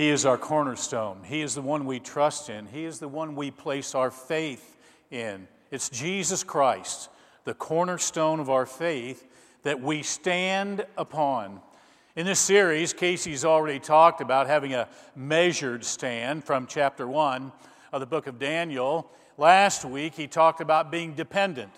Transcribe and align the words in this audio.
He 0.00 0.08
is 0.08 0.24
our 0.24 0.38
cornerstone. 0.38 1.18
He 1.24 1.42
is 1.42 1.54
the 1.54 1.60
one 1.60 1.84
we 1.84 2.00
trust 2.00 2.48
in. 2.48 2.64
He 2.64 2.86
is 2.86 3.00
the 3.00 3.06
one 3.06 3.36
we 3.36 3.50
place 3.50 3.94
our 3.94 4.10
faith 4.10 4.78
in. 5.10 5.46
It's 5.70 5.90
Jesus 5.90 6.42
Christ, 6.42 7.10
the 7.44 7.52
cornerstone 7.52 8.40
of 8.40 8.48
our 8.48 8.64
faith, 8.64 9.28
that 9.62 9.82
we 9.82 10.02
stand 10.02 10.86
upon. 10.96 11.60
In 12.16 12.24
this 12.24 12.40
series, 12.40 12.94
Casey's 12.94 13.44
already 13.44 13.78
talked 13.78 14.22
about 14.22 14.46
having 14.46 14.72
a 14.72 14.88
measured 15.14 15.84
stand 15.84 16.44
from 16.44 16.66
chapter 16.66 17.06
1 17.06 17.52
of 17.92 18.00
the 18.00 18.06
book 18.06 18.26
of 18.26 18.38
Daniel. 18.38 19.10
Last 19.36 19.84
week, 19.84 20.14
he 20.14 20.26
talked 20.26 20.62
about 20.62 20.90
being 20.90 21.12
dependent 21.12 21.74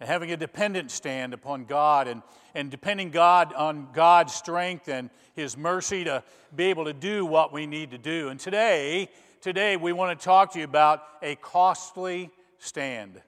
and 0.00 0.08
having 0.08 0.32
a 0.32 0.36
dependent 0.36 0.90
stand 0.90 1.34
upon 1.34 1.66
God 1.66 2.08
and, 2.08 2.22
and 2.54 2.70
depending 2.70 3.10
God 3.10 3.52
on 3.52 3.88
God's 3.92 4.34
strength 4.34 4.88
and 4.88 5.10
His 5.34 5.56
mercy 5.56 6.04
to 6.04 6.24
be 6.56 6.64
able 6.64 6.86
to 6.86 6.94
do 6.94 7.26
what 7.26 7.52
we 7.52 7.66
need 7.66 7.90
to 7.90 7.98
do. 7.98 8.30
And 8.30 8.40
today, 8.40 9.10
today 9.42 9.76
we 9.76 9.92
want 9.92 10.18
to 10.18 10.24
talk 10.24 10.52
to 10.54 10.58
you 10.58 10.64
about 10.64 11.02
a 11.22 11.36
costly 11.36 12.30
stand. 12.58 13.20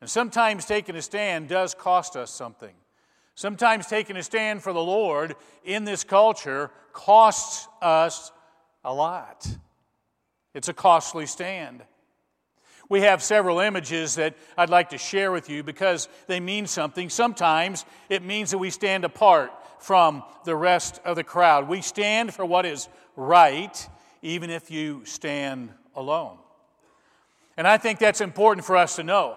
And 0.00 0.08
sometimes 0.08 0.64
taking 0.64 0.96
a 0.96 1.02
stand 1.02 1.48
does 1.48 1.74
cost 1.74 2.16
us 2.16 2.30
something. 2.30 2.74
Sometimes 3.34 3.86
taking 3.86 4.16
a 4.16 4.22
stand 4.22 4.62
for 4.62 4.72
the 4.72 4.82
Lord 4.82 5.36
in 5.64 5.84
this 5.84 6.04
culture 6.04 6.70
costs 6.92 7.68
us 7.82 8.32
a 8.82 8.92
lot. 8.92 9.46
It's 10.54 10.68
a 10.68 10.72
costly 10.72 11.26
stand. 11.26 11.82
We 12.88 13.02
have 13.02 13.22
several 13.22 13.60
images 13.60 14.14
that 14.14 14.34
I'd 14.56 14.70
like 14.70 14.90
to 14.90 14.98
share 14.98 15.30
with 15.30 15.50
you 15.50 15.62
because 15.62 16.08
they 16.26 16.40
mean 16.40 16.66
something. 16.66 17.10
Sometimes 17.10 17.84
it 18.08 18.22
means 18.22 18.50
that 18.52 18.58
we 18.58 18.70
stand 18.70 19.04
apart 19.04 19.52
from 19.78 20.22
the 20.44 20.56
rest 20.56 21.00
of 21.04 21.16
the 21.16 21.24
crowd. 21.24 21.68
We 21.68 21.82
stand 21.82 22.32
for 22.32 22.46
what 22.46 22.64
is 22.64 22.88
right, 23.14 23.88
even 24.22 24.48
if 24.48 24.70
you 24.70 25.02
stand 25.04 25.70
alone. 25.94 26.38
And 27.58 27.66
I 27.66 27.76
think 27.76 27.98
that's 27.98 28.22
important 28.22 28.64
for 28.64 28.76
us 28.76 28.96
to 28.96 29.02
know. 29.02 29.36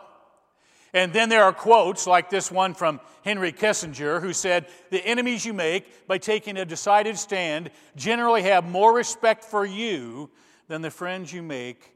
And 0.93 1.11
then 1.11 1.29
there 1.29 1.43
are 1.43 1.53
quotes 1.53 2.07
like 2.07 2.29
this 2.29 2.51
one 2.51 2.73
from 2.73 2.99
Henry 3.23 3.51
Kissinger, 3.51 4.21
who 4.21 4.33
said, 4.33 4.67
The 4.91 5.05
enemies 5.05 5.45
you 5.45 5.53
make 5.53 6.07
by 6.07 6.17
taking 6.17 6.57
a 6.57 6.65
decided 6.65 7.17
stand 7.17 7.71
generally 7.95 8.43
have 8.43 8.69
more 8.69 8.93
respect 8.93 9.43
for 9.43 9.65
you 9.65 10.29
than 10.67 10.81
the 10.81 10.91
friends 10.91 11.33
you 11.33 11.41
make 11.41 11.93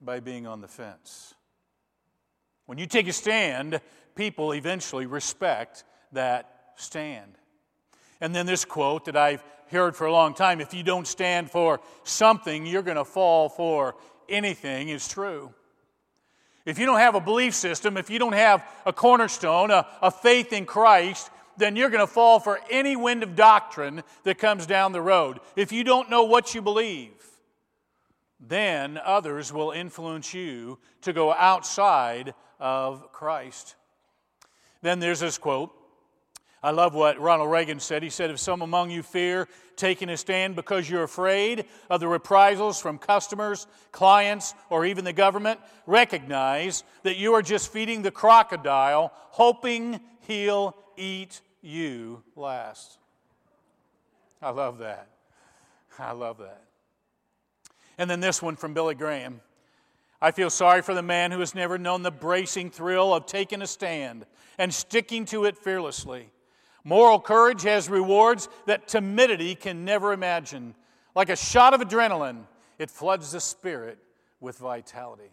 by 0.00 0.20
being 0.20 0.46
on 0.46 0.60
the 0.60 0.68
fence. 0.68 1.34
When 2.66 2.78
you 2.78 2.86
take 2.86 3.08
a 3.08 3.12
stand, 3.12 3.80
people 4.14 4.52
eventually 4.52 5.06
respect 5.06 5.84
that 6.12 6.72
stand. 6.76 7.38
And 8.20 8.34
then 8.34 8.46
this 8.46 8.64
quote 8.64 9.06
that 9.06 9.16
I've 9.16 9.42
heard 9.70 9.96
for 9.96 10.06
a 10.06 10.12
long 10.12 10.34
time 10.34 10.60
if 10.60 10.74
you 10.74 10.82
don't 10.82 11.06
stand 11.06 11.50
for 11.50 11.80
something, 12.04 12.66
you're 12.66 12.82
going 12.82 12.96
to 12.96 13.04
fall 13.04 13.48
for 13.48 13.96
anything, 14.28 14.88
is 14.88 15.08
true. 15.08 15.52
If 16.64 16.78
you 16.78 16.84
don't 16.84 16.98
have 16.98 17.14
a 17.14 17.20
belief 17.20 17.54
system, 17.54 17.96
if 17.96 18.10
you 18.10 18.18
don't 18.18 18.34
have 18.34 18.62
a 18.84 18.92
cornerstone, 18.92 19.70
a, 19.70 19.86
a 20.02 20.10
faith 20.10 20.52
in 20.52 20.66
Christ, 20.66 21.30
then 21.56 21.76
you're 21.76 21.90
going 21.90 22.06
to 22.06 22.12
fall 22.12 22.40
for 22.40 22.60
any 22.70 22.96
wind 22.96 23.22
of 23.22 23.34
doctrine 23.34 24.02
that 24.24 24.38
comes 24.38 24.66
down 24.66 24.92
the 24.92 25.00
road. 25.00 25.40
If 25.56 25.72
you 25.72 25.84
don't 25.84 26.10
know 26.10 26.24
what 26.24 26.54
you 26.54 26.62
believe, 26.62 27.12
then 28.40 28.98
others 29.02 29.52
will 29.52 29.72
influence 29.72 30.32
you 30.32 30.78
to 31.02 31.12
go 31.12 31.32
outside 31.32 32.34
of 32.60 33.12
Christ. 33.12 33.74
Then 34.82 35.00
there's 35.00 35.20
this 35.20 35.38
quote. 35.38 35.74
I 36.62 36.72
love 36.72 36.92
what 36.92 37.20
Ronald 37.20 37.50
Reagan 37.50 37.78
said. 37.78 38.02
He 38.02 38.10
said, 38.10 38.30
If 38.30 38.40
some 38.40 38.62
among 38.62 38.90
you 38.90 39.02
fear 39.02 39.48
taking 39.76 40.08
a 40.08 40.16
stand 40.16 40.56
because 40.56 40.90
you're 40.90 41.04
afraid 41.04 41.66
of 41.88 42.00
the 42.00 42.08
reprisals 42.08 42.80
from 42.80 42.98
customers, 42.98 43.68
clients, 43.92 44.54
or 44.68 44.84
even 44.84 45.04
the 45.04 45.12
government, 45.12 45.60
recognize 45.86 46.82
that 47.04 47.16
you 47.16 47.34
are 47.34 47.42
just 47.42 47.72
feeding 47.72 48.02
the 48.02 48.10
crocodile, 48.10 49.12
hoping 49.14 50.00
he'll 50.22 50.76
eat 50.96 51.40
you 51.62 52.24
last. 52.34 52.98
I 54.42 54.50
love 54.50 54.78
that. 54.78 55.08
I 55.98 56.12
love 56.12 56.38
that. 56.38 56.67
And 57.98 58.08
then 58.08 58.20
this 58.20 58.40
one 58.40 58.56
from 58.56 58.74
Billy 58.74 58.94
Graham. 58.94 59.40
I 60.20 60.30
feel 60.30 60.50
sorry 60.50 60.82
for 60.82 60.94
the 60.94 61.02
man 61.02 61.30
who 61.30 61.40
has 61.40 61.54
never 61.54 61.78
known 61.78 62.02
the 62.02 62.10
bracing 62.10 62.70
thrill 62.70 63.12
of 63.12 63.26
taking 63.26 63.62
a 63.62 63.66
stand 63.66 64.24
and 64.56 64.72
sticking 64.72 65.24
to 65.26 65.44
it 65.44 65.56
fearlessly. 65.56 66.30
Moral 66.84 67.20
courage 67.20 67.62
has 67.62 67.88
rewards 67.88 68.48
that 68.66 68.88
timidity 68.88 69.54
can 69.54 69.84
never 69.84 70.12
imagine. 70.12 70.74
Like 71.14 71.28
a 71.28 71.36
shot 71.36 71.74
of 71.74 71.80
adrenaline, 71.80 72.46
it 72.78 72.90
floods 72.90 73.32
the 73.32 73.40
spirit 73.40 73.98
with 74.40 74.58
vitality. 74.58 75.30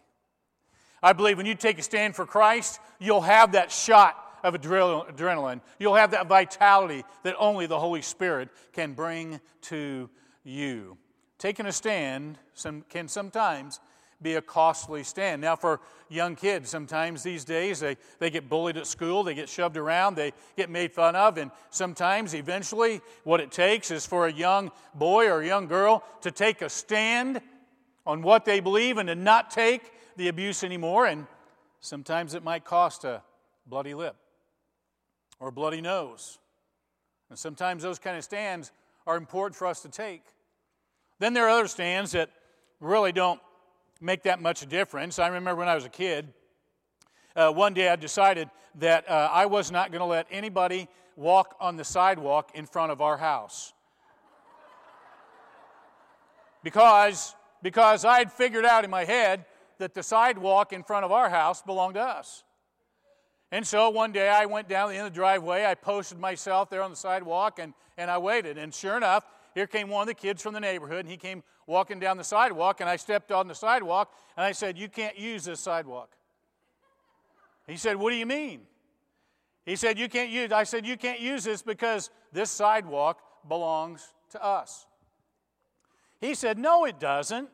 I 1.02 1.12
believe 1.12 1.36
when 1.36 1.46
you 1.46 1.54
take 1.54 1.78
a 1.78 1.82
stand 1.82 2.14
for 2.16 2.26
Christ, 2.26 2.80
you'll 2.98 3.20
have 3.20 3.52
that 3.52 3.70
shot 3.70 4.16
of 4.42 4.54
adrenaline. 4.54 5.60
You'll 5.78 5.94
have 5.94 6.12
that 6.12 6.28
vitality 6.28 7.04
that 7.22 7.36
only 7.38 7.66
the 7.66 7.78
Holy 7.78 8.02
Spirit 8.02 8.48
can 8.72 8.92
bring 8.92 9.40
to 9.62 10.10
you 10.44 10.96
taking 11.38 11.66
a 11.66 11.72
stand 11.72 12.38
some, 12.54 12.84
can 12.88 13.08
sometimes 13.08 13.80
be 14.22 14.34
a 14.34 14.42
costly 14.42 15.02
stand. 15.02 15.42
Now, 15.42 15.56
for 15.56 15.80
young 16.08 16.36
kids, 16.36 16.70
sometimes 16.70 17.22
these 17.22 17.44
days 17.44 17.80
they, 17.80 17.96
they 18.18 18.30
get 18.30 18.48
bullied 18.48 18.76
at 18.76 18.86
school, 18.86 19.22
they 19.22 19.34
get 19.34 19.48
shoved 19.48 19.76
around, 19.76 20.16
they 20.16 20.32
get 20.56 20.70
made 20.70 20.92
fun 20.92 21.14
of, 21.14 21.36
and 21.36 21.50
sometimes 21.70 22.34
eventually 22.34 23.00
what 23.24 23.40
it 23.40 23.50
takes 23.50 23.90
is 23.90 24.06
for 24.06 24.26
a 24.26 24.32
young 24.32 24.70
boy 24.94 25.26
or 25.26 25.42
a 25.42 25.46
young 25.46 25.66
girl 25.66 26.02
to 26.22 26.30
take 26.30 26.62
a 26.62 26.70
stand 26.70 27.40
on 28.06 28.22
what 28.22 28.44
they 28.44 28.60
believe 28.60 28.98
and 28.98 29.08
to 29.08 29.14
not 29.14 29.50
take 29.50 29.92
the 30.16 30.28
abuse 30.28 30.64
anymore. 30.64 31.06
And 31.06 31.26
sometimes 31.80 32.34
it 32.34 32.42
might 32.42 32.64
cost 32.64 33.04
a 33.04 33.22
bloody 33.66 33.94
lip 33.94 34.16
or 35.40 35.48
a 35.48 35.52
bloody 35.52 35.80
nose. 35.80 36.38
And 37.28 37.38
sometimes 37.38 37.82
those 37.82 37.98
kind 37.98 38.16
of 38.16 38.24
stands 38.24 38.70
are 39.06 39.16
important 39.16 39.56
for 39.56 39.66
us 39.66 39.82
to 39.82 39.88
take. 39.88 40.22
Then 41.18 41.34
there 41.34 41.46
are 41.46 41.50
other 41.50 41.68
stands 41.68 42.12
that 42.12 42.30
really 42.80 43.12
don't 43.12 43.40
make 44.00 44.24
that 44.24 44.40
much 44.40 44.66
difference. 44.68 45.18
I 45.18 45.28
remember 45.28 45.56
when 45.56 45.68
I 45.68 45.74
was 45.74 45.84
a 45.84 45.90
kid, 45.90 46.32
uh, 47.34 47.50
one 47.52 47.74
day 47.74 47.88
I 47.88 47.96
decided 47.96 48.50
that 48.76 49.08
uh, 49.08 49.30
I 49.32 49.46
was 49.46 49.70
not 49.70 49.90
going 49.90 50.00
to 50.00 50.06
let 50.06 50.26
anybody 50.30 50.88
walk 51.16 51.56
on 51.60 51.76
the 51.76 51.84
sidewalk 51.84 52.50
in 52.54 52.66
front 52.66 52.92
of 52.92 53.00
our 53.00 53.16
house. 53.16 53.72
because, 56.62 57.34
because 57.62 58.04
I 58.04 58.18
had 58.18 58.32
figured 58.32 58.66
out 58.66 58.84
in 58.84 58.90
my 58.90 59.04
head 59.04 59.44
that 59.78 59.94
the 59.94 60.02
sidewalk 60.02 60.72
in 60.72 60.82
front 60.82 61.04
of 61.04 61.12
our 61.12 61.30
house 61.30 61.62
belonged 61.62 61.94
to 61.94 62.00
us. 62.00 62.42
And 63.52 63.64
so 63.64 63.88
one 63.90 64.10
day 64.10 64.28
I 64.28 64.46
went 64.46 64.68
down 64.68 64.88
the 64.88 64.96
end 64.96 65.06
of 65.06 65.12
the 65.12 65.16
driveway, 65.16 65.64
I 65.64 65.74
posted 65.74 66.18
myself 66.18 66.68
there 66.68 66.82
on 66.82 66.90
the 66.90 66.96
sidewalk, 66.96 67.60
and, 67.60 67.72
and 67.96 68.10
I 68.10 68.18
waited. 68.18 68.58
And 68.58 68.74
sure 68.74 68.96
enough, 68.96 69.24
here 69.56 69.66
came 69.66 69.88
one 69.88 70.02
of 70.02 70.06
the 70.06 70.12
kids 70.12 70.42
from 70.42 70.52
the 70.52 70.60
neighborhood, 70.60 71.00
and 71.00 71.08
he 71.08 71.16
came 71.16 71.42
walking 71.66 71.98
down 71.98 72.18
the 72.18 72.24
sidewalk, 72.24 72.82
and 72.82 72.90
I 72.90 72.96
stepped 72.96 73.32
on 73.32 73.48
the 73.48 73.54
sidewalk, 73.54 74.12
and 74.36 74.44
I 74.44 74.52
said, 74.52 74.76
You 74.76 74.86
can't 74.86 75.18
use 75.18 75.46
this 75.46 75.60
sidewalk. 75.60 76.10
He 77.66 77.78
said, 77.78 77.96
What 77.96 78.10
do 78.10 78.16
you 78.16 78.26
mean? 78.26 78.60
He 79.64 79.74
said, 79.74 79.98
You 79.98 80.10
can't 80.10 80.28
use 80.28 80.52
I 80.52 80.64
said, 80.64 80.84
You 80.84 80.98
can't 80.98 81.20
use 81.20 81.42
this 81.42 81.62
because 81.62 82.10
this 82.34 82.50
sidewalk 82.50 83.18
belongs 83.48 84.12
to 84.32 84.44
us. 84.44 84.84
He 86.20 86.34
said, 86.34 86.58
No, 86.58 86.84
it 86.84 87.00
doesn't. 87.00 87.48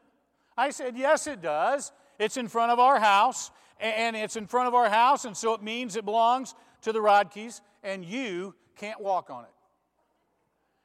I 0.58 0.70
said, 0.70 0.98
Yes, 0.98 1.28
it 1.28 1.40
does. 1.40 1.92
It's 2.18 2.36
in 2.36 2.48
front 2.48 2.72
of 2.72 2.80
our 2.80 2.98
house, 2.98 3.52
and 3.78 4.16
it's 4.16 4.34
in 4.34 4.48
front 4.48 4.66
of 4.66 4.74
our 4.74 4.90
house, 4.90 5.24
and 5.24 5.36
so 5.36 5.54
it 5.54 5.62
means 5.62 5.94
it 5.94 6.04
belongs 6.04 6.56
to 6.80 6.90
the 6.90 6.98
Rodkeys, 6.98 7.60
and 7.84 8.04
you 8.04 8.56
can't 8.74 9.00
walk 9.00 9.30
on 9.30 9.44
it. 9.44 9.50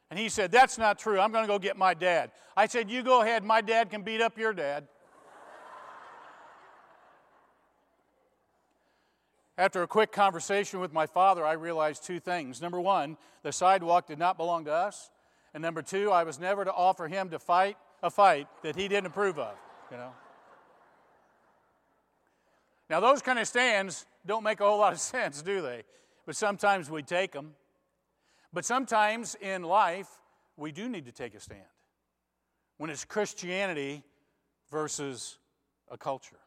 And 0.09 0.19
he 0.19 0.29
said, 0.29 0.51
That's 0.51 0.77
not 0.77 0.99
true. 0.99 1.19
I'm 1.19 1.31
going 1.31 1.43
to 1.43 1.47
go 1.47 1.59
get 1.59 1.77
my 1.77 1.93
dad. 1.93 2.31
I 2.55 2.67
said, 2.67 2.89
You 2.89 3.03
go 3.03 3.21
ahead. 3.21 3.43
My 3.43 3.61
dad 3.61 3.89
can 3.89 4.01
beat 4.01 4.21
up 4.21 4.37
your 4.37 4.53
dad. 4.53 4.87
After 9.57 9.81
a 9.81 9.87
quick 9.87 10.11
conversation 10.11 10.79
with 10.79 10.93
my 10.93 11.07
father, 11.07 11.43
I 11.43 11.53
realized 11.53 12.03
two 12.05 12.19
things. 12.19 12.61
Number 12.61 12.79
one, 12.79 13.17
the 13.41 13.51
sidewalk 13.51 14.05
did 14.05 14.19
not 14.19 14.37
belong 14.37 14.65
to 14.65 14.71
us. 14.71 15.09
And 15.53 15.63
number 15.63 15.81
two, 15.81 16.11
I 16.11 16.23
was 16.23 16.39
never 16.39 16.63
to 16.63 16.71
offer 16.71 17.07
him 17.07 17.29
to 17.31 17.39
fight 17.39 17.75
a 18.03 18.11
fight 18.11 18.47
that 18.61 18.75
he 18.75 18.87
didn't 18.87 19.07
approve 19.07 19.39
of, 19.39 19.55
you 19.89 19.97
know. 19.97 20.11
Now, 22.89 22.99
those 22.99 23.21
kind 23.23 23.39
of 23.39 23.47
stands 23.47 24.05
don't 24.25 24.43
make 24.43 24.59
a 24.59 24.65
whole 24.65 24.77
lot 24.77 24.93
of 24.93 24.99
sense, 25.15 25.41
do 25.41 25.61
they? 25.61 25.83
But 26.25 26.35
sometimes 26.35 26.91
we 26.91 27.01
take 27.01 27.31
them. 27.31 27.55
But 28.53 28.65
sometimes 28.65 29.35
in 29.35 29.63
life, 29.63 30.09
we 30.55 30.71
do 30.71 30.89
need 30.89 31.05
to 31.05 31.11
take 31.11 31.35
a 31.35 31.39
stand 31.39 31.61
when 32.77 32.89
it's 32.89 33.05
Christianity 33.05 34.03
versus 34.71 35.37
a 35.89 35.97
culture, 35.97 36.39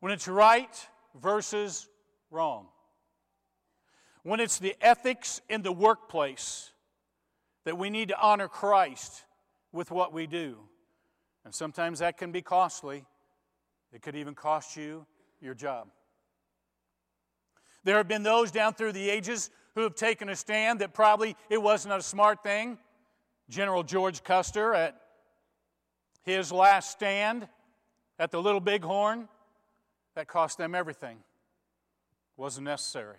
when 0.00 0.12
it's 0.12 0.28
right 0.28 0.88
versus 1.20 1.88
wrong, 2.30 2.66
when 4.22 4.40
it's 4.40 4.58
the 4.58 4.74
ethics 4.80 5.40
in 5.48 5.62
the 5.62 5.72
workplace 5.72 6.72
that 7.64 7.76
we 7.76 7.90
need 7.90 8.08
to 8.08 8.20
honor 8.20 8.48
Christ 8.48 9.24
with 9.72 9.90
what 9.90 10.12
we 10.12 10.26
do. 10.26 10.58
And 11.44 11.54
sometimes 11.54 12.00
that 12.00 12.16
can 12.16 12.32
be 12.32 12.42
costly. 12.42 13.04
It 13.92 14.02
could 14.02 14.16
even 14.16 14.34
cost 14.34 14.76
you 14.76 15.06
your 15.40 15.54
job. 15.54 15.88
There 17.84 17.96
have 17.96 18.08
been 18.08 18.24
those 18.24 18.50
down 18.50 18.74
through 18.74 18.92
the 18.92 19.08
ages 19.10 19.50
who 19.76 19.82
have 19.82 19.94
taken 19.94 20.28
a 20.30 20.34
stand 20.34 20.80
that 20.80 20.92
probably 20.92 21.36
it 21.48 21.62
wasn't 21.62 21.94
a 21.94 22.02
smart 22.02 22.42
thing. 22.42 22.78
General 23.48 23.84
George 23.84 24.24
Custer 24.24 24.74
at 24.74 25.00
his 26.24 26.50
last 26.50 26.90
stand 26.90 27.46
at 28.18 28.32
the 28.32 28.42
Little 28.42 28.58
Bighorn, 28.58 29.28
that 30.14 30.26
cost 30.26 30.56
them 30.56 30.74
everything. 30.74 31.18
Wasn't 32.38 32.64
necessary. 32.64 33.18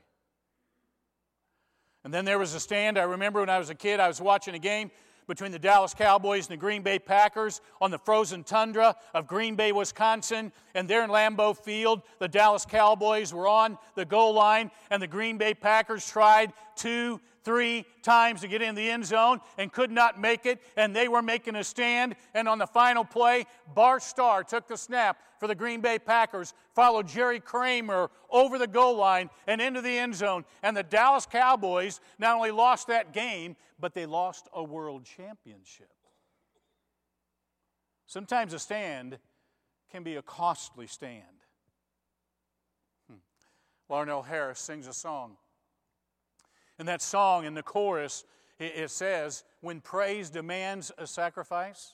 And 2.03 2.11
then 2.11 2.25
there 2.25 2.39
was 2.39 2.55
a 2.55 2.59
stand. 2.59 2.97
I 2.97 3.03
remember 3.03 3.39
when 3.39 3.49
I 3.49 3.59
was 3.59 3.69
a 3.69 3.75
kid, 3.75 3.99
I 3.99 4.07
was 4.07 4.19
watching 4.19 4.55
a 4.55 4.59
game 4.59 4.89
between 5.27 5.51
the 5.51 5.59
Dallas 5.59 5.93
Cowboys 5.93 6.47
and 6.47 6.53
the 6.53 6.59
Green 6.59 6.81
Bay 6.81 6.99
Packers 6.99 7.61
on 7.81 7.91
the 7.91 7.99
frozen 7.99 8.43
tundra 8.43 8.95
of 9.13 9.27
Green 9.27 9.55
Bay, 9.55 9.71
Wisconsin. 9.71 10.51
And 10.73 10.89
there 10.89 11.03
in 11.03 11.09
Lambeau 11.09 11.55
Field, 11.55 12.01
the 12.19 12.27
Dallas 12.27 12.65
Cowboys 12.65 13.33
were 13.33 13.47
on 13.47 13.77
the 13.95 14.05
goal 14.05 14.33
line, 14.33 14.71
and 14.89 15.01
the 15.01 15.07
Green 15.07 15.37
Bay 15.37 15.53
Packers 15.53 16.09
tried 16.09 16.53
two, 16.75 17.19
three 17.47 17.85
times 18.01 18.41
to 18.41 18.47
get 18.49 18.61
in 18.61 18.75
the 18.75 18.89
end 18.89 19.05
zone 19.05 19.39
and 19.57 19.71
could 19.71 19.89
not 19.89 20.19
make 20.19 20.45
it, 20.45 20.59
and 20.75 20.93
they 20.93 21.07
were 21.07 21.21
making 21.21 21.55
a 21.55 21.63
stand. 21.63 22.13
And 22.33 22.45
on 22.45 22.57
the 22.57 22.67
final 22.67 23.05
play, 23.05 23.45
Bart 23.73 24.03
Starr 24.03 24.43
took 24.43 24.67
the 24.67 24.75
snap 24.75 25.17
for 25.39 25.47
the 25.47 25.55
Green 25.55 25.79
Bay 25.79 25.97
Packers, 25.97 26.53
followed 26.75 27.07
Jerry 27.07 27.39
Kramer 27.39 28.11
over 28.29 28.59
the 28.59 28.67
goal 28.67 28.97
line 28.97 29.29
and 29.47 29.61
into 29.61 29.81
the 29.81 29.97
end 29.97 30.13
zone. 30.13 30.43
And 30.61 30.75
the 30.75 30.83
Dallas 30.83 31.25
Cowboys 31.25 32.01
not 32.19 32.35
only 32.35 32.51
lost 32.51 32.87
that 32.87 33.13
game, 33.13 33.55
but 33.79 33.93
they 33.93 34.05
lost 34.05 34.49
a 34.51 34.61
world 34.61 35.05
championship. 35.05 35.87
Sometimes 38.07 38.51
a 38.51 38.59
stand 38.59 39.19
can 39.89 40.03
be 40.03 40.17
a 40.17 40.21
costly 40.21 40.87
stand. 40.87 41.23
Hmm. 43.09 43.19
Larnelle 43.89 44.25
Harris 44.25 44.59
sings 44.59 44.85
a 44.85 44.93
song. 44.93 45.37
In 46.79 46.85
that 46.85 47.01
song, 47.01 47.45
in 47.45 47.53
the 47.53 47.63
chorus, 47.63 48.23
it 48.59 48.89
says, 48.89 49.43
When 49.61 49.81
praise 49.81 50.29
demands 50.29 50.91
a 50.97 51.07
sacrifice, 51.07 51.93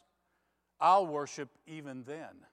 I'll 0.79 1.07
worship 1.07 1.49
even 1.65 2.03
then, 2.03 2.45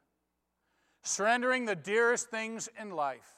surrendering 1.02 1.64
the 1.64 1.74
dearest 1.74 2.30
things 2.30 2.68
in 2.80 2.90
life. 2.90 3.36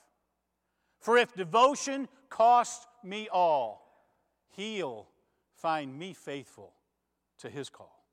For 1.01 1.17
if 1.17 1.35
devotion 1.35 2.09
costs 2.29 2.87
me 3.03 3.29
all, 3.33 3.81
He'll 4.51 5.09
find 5.55 5.99
me 5.99 6.13
faithful 6.13 6.75
to 7.39 7.49
His 7.49 7.71
call. 7.71 8.05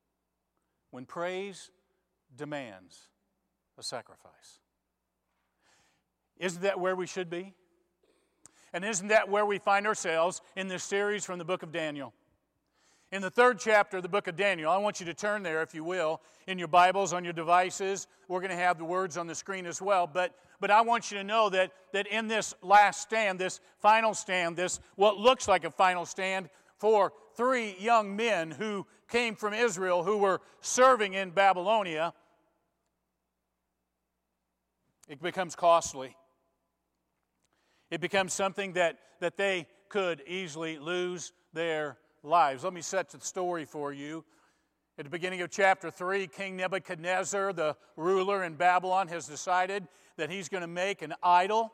When 0.92 1.06
praise 1.06 1.70
demands 2.36 3.10
a 3.78 3.84
sacrifice. 3.84 4.60
Isn't 6.38 6.62
that 6.62 6.80
where 6.80 6.96
we 6.96 7.08
should 7.08 7.30
be? 7.30 7.54
And 8.74 8.86
isn't 8.86 9.07
that 9.07 9.30
where 9.30 9.45
we 9.45 9.57
find 9.57 9.88
ourselves 9.88 10.42
in 10.56 10.68
this 10.68 10.83
series 10.83 11.25
from 11.25 11.39
the 11.39 11.45
book 11.45 11.63
of 11.63 11.71
Daniel? 11.71 12.13
In 13.12 13.24
the 13.24 13.31
third 13.31 13.57
chapter 13.60 13.98
of 13.98 14.04
the 14.04 14.10
book 14.10 14.27
of 14.27 14.36
Daniel, 14.36 14.71
I 14.71 14.77
want 14.77 15.00
you 15.00 15.06
to 15.07 15.16
turn 15.16 15.42
there, 15.42 15.63
if 15.63 15.74
you 15.74 15.83
will, 15.83 16.21
in 16.45 16.60
your 16.60 16.68
Bibles, 16.68 17.12
on 17.12 17.24
your 17.24 17.33
devices. 17.33 18.06
We're 18.27 18.39
going 18.39 18.51
to 18.51 18.56
have 18.56 18.77
the 18.77 18.86
words 18.86 19.18
on 19.18 19.25
the 19.25 19.33
screen 19.33 19.66
as 19.66 19.81
well. 19.81 20.06
But, 20.06 20.36
but 20.60 20.69
I 20.69 20.81
want 20.81 21.10
you 21.10 21.18
to 21.18 21.24
know 21.24 21.50
that, 21.50 21.71
that 21.92 22.06
in 22.06 22.27
this 22.27 22.54
last 22.62 23.01
stand, 23.01 23.39
this 23.39 23.62
final 23.80 24.13
stand, 24.13 24.56
this 24.56 24.80
what 24.95 25.18
looks 25.18 25.48
like 25.48 25.63
a 25.63 25.71
final 25.71 26.06
stand 26.06 26.50
for 26.77 27.12
three 27.36 27.75
young 27.80 28.16
men 28.16 28.51
who 28.51 28.86
came 29.10 29.36
from 29.36 29.56
Israel 29.56 30.04
who 30.04 30.18
were 30.18 30.42
serving 30.62 31.13
in 31.13 31.31
Babylonia, 31.31 32.13
it 35.07 35.19
becomes 35.19 35.56
costly. 35.56 36.16
It 37.90 38.02
becomes 38.02 38.34
something 38.34 38.74
that, 38.74 39.00
that 39.20 39.38
they 39.38 39.68
could 39.90 40.22
easily 40.28 40.78
lose 40.78 41.34
their 41.54 41.98
lives. 42.24 42.64
Let 42.64 42.74
me 42.74 42.82
set 42.82 43.10
the 43.10 43.20
story 43.20 43.66
for 43.66 43.92
you. 43.92 44.24
At 44.98 45.06
the 45.06 45.10
beginning 45.10 45.42
of 45.42 45.50
chapter 45.50 45.90
3, 45.90 46.28
King 46.28 46.58
Nebuchadnezzar, 46.58 47.54
the 47.54 47.76
ruler 47.96 48.44
in 48.44 48.56
Babylon, 48.56 49.08
has 49.08 49.28
decided 49.28 49.88
that 50.18 50.30
he's 50.30 50.50
going 50.50 50.62
to 50.62 50.68
make 50.68 51.02
an 51.02 51.14
idol. 51.24 51.72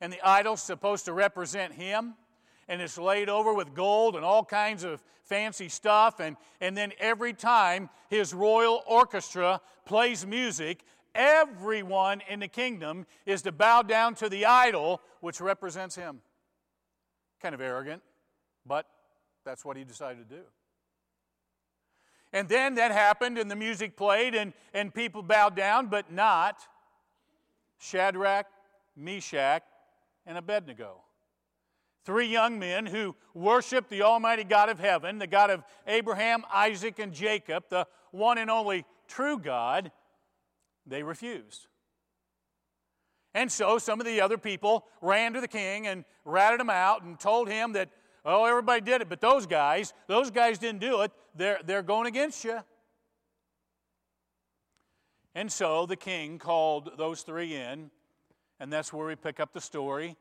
And 0.00 0.12
the 0.12 0.26
idol's 0.26 0.62
supposed 0.62 1.04
to 1.04 1.12
represent 1.12 1.74
him. 1.74 2.14
And 2.66 2.80
it's 2.80 2.96
laid 2.96 3.28
over 3.28 3.52
with 3.52 3.74
gold 3.74 4.16
and 4.16 4.24
all 4.24 4.44
kinds 4.44 4.84
of 4.84 5.02
fancy 5.24 5.68
stuff. 5.68 6.18
And, 6.18 6.36
and 6.60 6.76
then 6.76 6.92
every 6.98 7.34
time 7.34 7.90
his 8.08 8.32
royal 8.32 8.82
orchestra 8.86 9.60
plays 9.84 10.26
music, 10.26 10.84
everyone 11.14 12.22
in 12.28 12.40
the 12.40 12.48
kingdom 12.48 13.06
is 13.26 13.42
to 13.42 13.52
bow 13.52 13.82
down 13.82 14.14
to 14.16 14.28
the 14.28 14.46
idol 14.46 15.00
which 15.20 15.40
represents 15.40 15.96
him. 15.96 16.20
Kind 17.40 17.54
of 17.54 17.60
arrogant, 17.60 18.02
but 18.66 18.86
that's 19.44 19.64
what 19.64 19.76
he 19.76 19.84
decided 19.84 20.28
to 20.28 20.36
do. 20.36 20.42
And 22.32 22.48
then 22.48 22.76
that 22.76 22.92
happened, 22.92 23.38
and 23.38 23.50
the 23.50 23.56
music 23.56 23.96
played, 23.96 24.34
and, 24.34 24.52
and 24.72 24.94
people 24.94 25.22
bowed 25.22 25.56
down, 25.56 25.88
but 25.88 26.12
not 26.12 26.66
Shadrach, 27.78 28.46
Meshach, 28.96 29.62
and 30.26 30.38
Abednego. 30.38 31.02
Three 32.04 32.26
young 32.26 32.58
men 32.58 32.86
who 32.86 33.16
worshiped 33.34 33.90
the 33.90 34.02
Almighty 34.02 34.44
God 34.44 34.68
of 34.68 34.78
heaven, 34.78 35.18
the 35.18 35.26
God 35.26 35.50
of 35.50 35.64
Abraham, 35.86 36.44
Isaac, 36.52 36.98
and 36.98 37.12
Jacob, 37.12 37.64
the 37.68 37.86
one 38.10 38.38
and 38.38 38.50
only 38.50 38.84
true 39.08 39.38
God, 39.38 39.90
they 40.86 41.02
refused. 41.02 41.66
And 43.34 43.50
so 43.50 43.78
some 43.78 44.00
of 44.00 44.06
the 44.06 44.20
other 44.20 44.38
people 44.38 44.86
ran 45.00 45.32
to 45.34 45.40
the 45.40 45.48
king 45.48 45.86
and 45.86 46.04
ratted 46.24 46.60
him 46.60 46.70
out 46.70 47.02
and 47.02 47.18
told 47.18 47.48
him 47.48 47.72
that, 47.74 47.90
oh, 48.24 48.44
everybody 48.44 48.80
did 48.80 49.00
it, 49.00 49.08
but 49.08 49.20
those 49.20 49.46
guys, 49.46 49.92
those 50.08 50.30
guys 50.30 50.58
didn't 50.58 50.80
do 50.80 51.02
it. 51.02 51.12
They're, 51.36 51.60
they're 51.64 51.82
going 51.82 52.06
against 52.06 52.44
you. 52.44 52.58
And 55.34 55.50
so 55.50 55.86
the 55.86 55.96
king 55.96 56.38
called 56.38 56.90
those 56.98 57.22
three 57.22 57.54
in, 57.54 57.90
and 58.58 58.72
that's 58.72 58.92
where 58.92 59.06
we 59.06 59.14
pick 59.14 59.38
up 59.38 59.52
the 59.52 59.60
story 59.60 60.16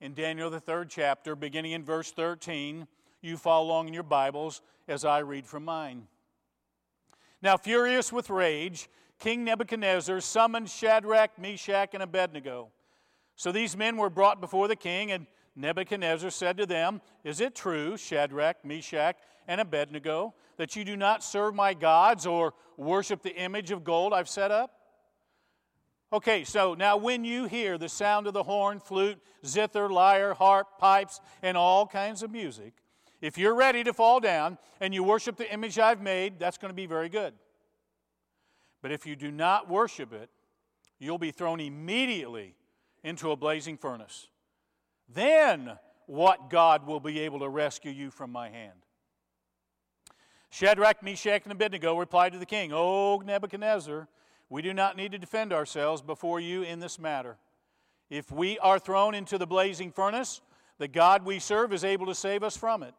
in 0.00 0.14
Daniel, 0.14 0.50
the 0.50 0.58
third 0.58 0.90
chapter, 0.90 1.36
beginning 1.36 1.72
in 1.72 1.84
verse 1.84 2.10
13. 2.10 2.88
You 3.20 3.36
follow 3.36 3.66
along 3.66 3.86
in 3.86 3.94
your 3.94 4.02
Bibles 4.02 4.62
as 4.88 5.04
I 5.04 5.20
read 5.20 5.46
from 5.46 5.64
mine. 5.64 6.08
Now, 7.40 7.56
furious 7.56 8.12
with 8.12 8.30
rage, 8.30 8.88
King 9.22 9.44
Nebuchadnezzar 9.44 10.20
summoned 10.20 10.68
Shadrach, 10.68 11.38
Meshach, 11.38 11.90
and 11.94 12.02
Abednego. 12.02 12.72
So 13.36 13.52
these 13.52 13.76
men 13.76 13.96
were 13.96 14.10
brought 14.10 14.40
before 14.40 14.66
the 14.66 14.74
king, 14.74 15.12
and 15.12 15.28
Nebuchadnezzar 15.54 16.28
said 16.28 16.56
to 16.56 16.66
them, 16.66 17.00
Is 17.22 17.40
it 17.40 17.54
true, 17.54 17.96
Shadrach, 17.96 18.64
Meshach, 18.64 19.14
and 19.46 19.60
Abednego, 19.60 20.34
that 20.56 20.74
you 20.74 20.84
do 20.84 20.96
not 20.96 21.22
serve 21.22 21.54
my 21.54 21.72
gods 21.72 22.26
or 22.26 22.54
worship 22.76 23.22
the 23.22 23.32
image 23.36 23.70
of 23.70 23.84
gold 23.84 24.12
I've 24.12 24.28
set 24.28 24.50
up? 24.50 24.72
Okay, 26.12 26.42
so 26.42 26.74
now 26.74 26.96
when 26.96 27.24
you 27.24 27.44
hear 27.44 27.78
the 27.78 27.88
sound 27.88 28.26
of 28.26 28.34
the 28.34 28.42
horn, 28.42 28.80
flute, 28.80 29.20
zither, 29.46 29.88
lyre, 29.88 30.34
harp, 30.34 30.80
pipes, 30.80 31.20
and 31.42 31.56
all 31.56 31.86
kinds 31.86 32.24
of 32.24 32.32
music, 32.32 32.72
if 33.20 33.38
you're 33.38 33.54
ready 33.54 33.84
to 33.84 33.92
fall 33.92 34.18
down 34.18 34.58
and 34.80 34.92
you 34.92 35.04
worship 35.04 35.36
the 35.36 35.50
image 35.52 35.78
I've 35.78 36.02
made, 36.02 36.40
that's 36.40 36.58
going 36.58 36.70
to 36.70 36.74
be 36.74 36.86
very 36.86 37.08
good. 37.08 37.34
But 38.82 38.92
if 38.92 39.06
you 39.06 39.16
do 39.16 39.30
not 39.30 39.68
worship 39.70 40.12
it, 40.12 40.28
you'll 40.98 41.18
be 41.18 41.30
thrown 41.30 41.60
immediately 41.60 42.56
into 43.02 43.30
a 43.30 43.36
blazing 43.36 43.76
furnace. 43.76 44.28
Then 45.08 45.78
what 46.06 46.50
God 46.50 46.86
will 46.86 47.00
be 47.00 47.20
able 47.20 47.38
to 47.40 47.48
rescue 47.48 47.90
you 47.90 48.10
from 48.10 48.30
my 48.30 48.50
hand? 48.50 48.84
Shadrach, 50.50 51.02
Meshach, 51.02 51.42
and 51.44 51.52
Abednego 51.52 51.96
replied 51.96 52.32
to 52.34 52.38
the 52.38 52.46
king, 52.46 52.72
O 52.74 53.22
Nebuchadnezzar, 53.24 54.08
we 54.50 54.60
do 54.60 54.74
not 54.74 54.96
need 54.96 55.12
to 55.12 55.18
defend 55.18 55.52
ourselves 55.52 56.02
before 56.02 56.38
you 56.38 56.62
in 56.62 56.78
this 56.78 56.98
matter. 56.98 57.38
If 58.10 58.30
we 58.30 58.58
are 58.58 58.78
thrown 58.78 59.14
into 59.14 59.38
the 59.38 59.46
blazing 59.46 59.90
furnace, 59.92 60.42
the 60.76 60.88
God 60.88 61.24
we 61.24 61.38
serve 61.38 61.72
is 61.72 61.84
able 61.84 62.04
to 62.06 62.14
save 62.14 62.42
us 62.42 62.56
from 62.56 62.82
it. 62.82 62.92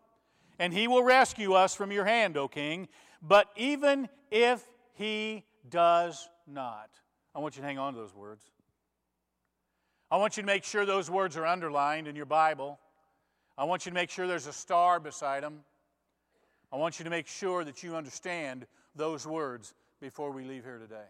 And 0.58 0.74
he 0.74 0.88
will 0.88 1.04
rescue 1.04 1.54
us 1.54 1.76
from 1.76 1.92
your 1.92 2.06
hand, 2.06 2.38
O 2.38 2.48
king. 2.48 2.88
But 3.22 3.50
even 3.56 4.10
if 4.32 4.66
he 4.94 5.46
does 5.70 6.30
not. 6.48 6.90
I 7.36 7.40
want 7.40 7.56
you 7.56 7.62
to 7.62 7.68
hang 7.68 7.80
on 7.80 7.94
to 7.94 8.00
those 8.00 8.16
words. 8.16 8.44
I 10.12 10.18
want 10.18 10.38
you 10.38 10.44
to 10.44 10.48
make 10.48 10.64
sure 10.64 10.86
those 10.86 11.10
words 11.10 11.38
are 11.38 11.46
underlined 11.46 12.08
in 12.08 12.16
your 12.16 12.26
Bible. 12.26 12.80
I 13.58 13.64
want 13.64 13.86
you 13.86 13.92
to 13.92 13.96
make 13.96 14.10
sure 14.10 14.28
there's 14.28 14.48
a 14.48 14.54
star 14.54 15.00
beside 15.00 15.44
them. 15.44 15.62
I 16.72 16.78
want 16.78 17.00
you 17.00 17.04
to 17.04 17.10
make 17.10 17.28
sure 17.28 17.64
that 17.64 17.84
you 17.84 17.96
understand 17.96 18.66
those 18.96 19.26
words 19.26 19.74
before 20.02 20.32
we 20.32 20.44
leave 20.44 20.64
here 20.64 20.80
today. 20.80 21.06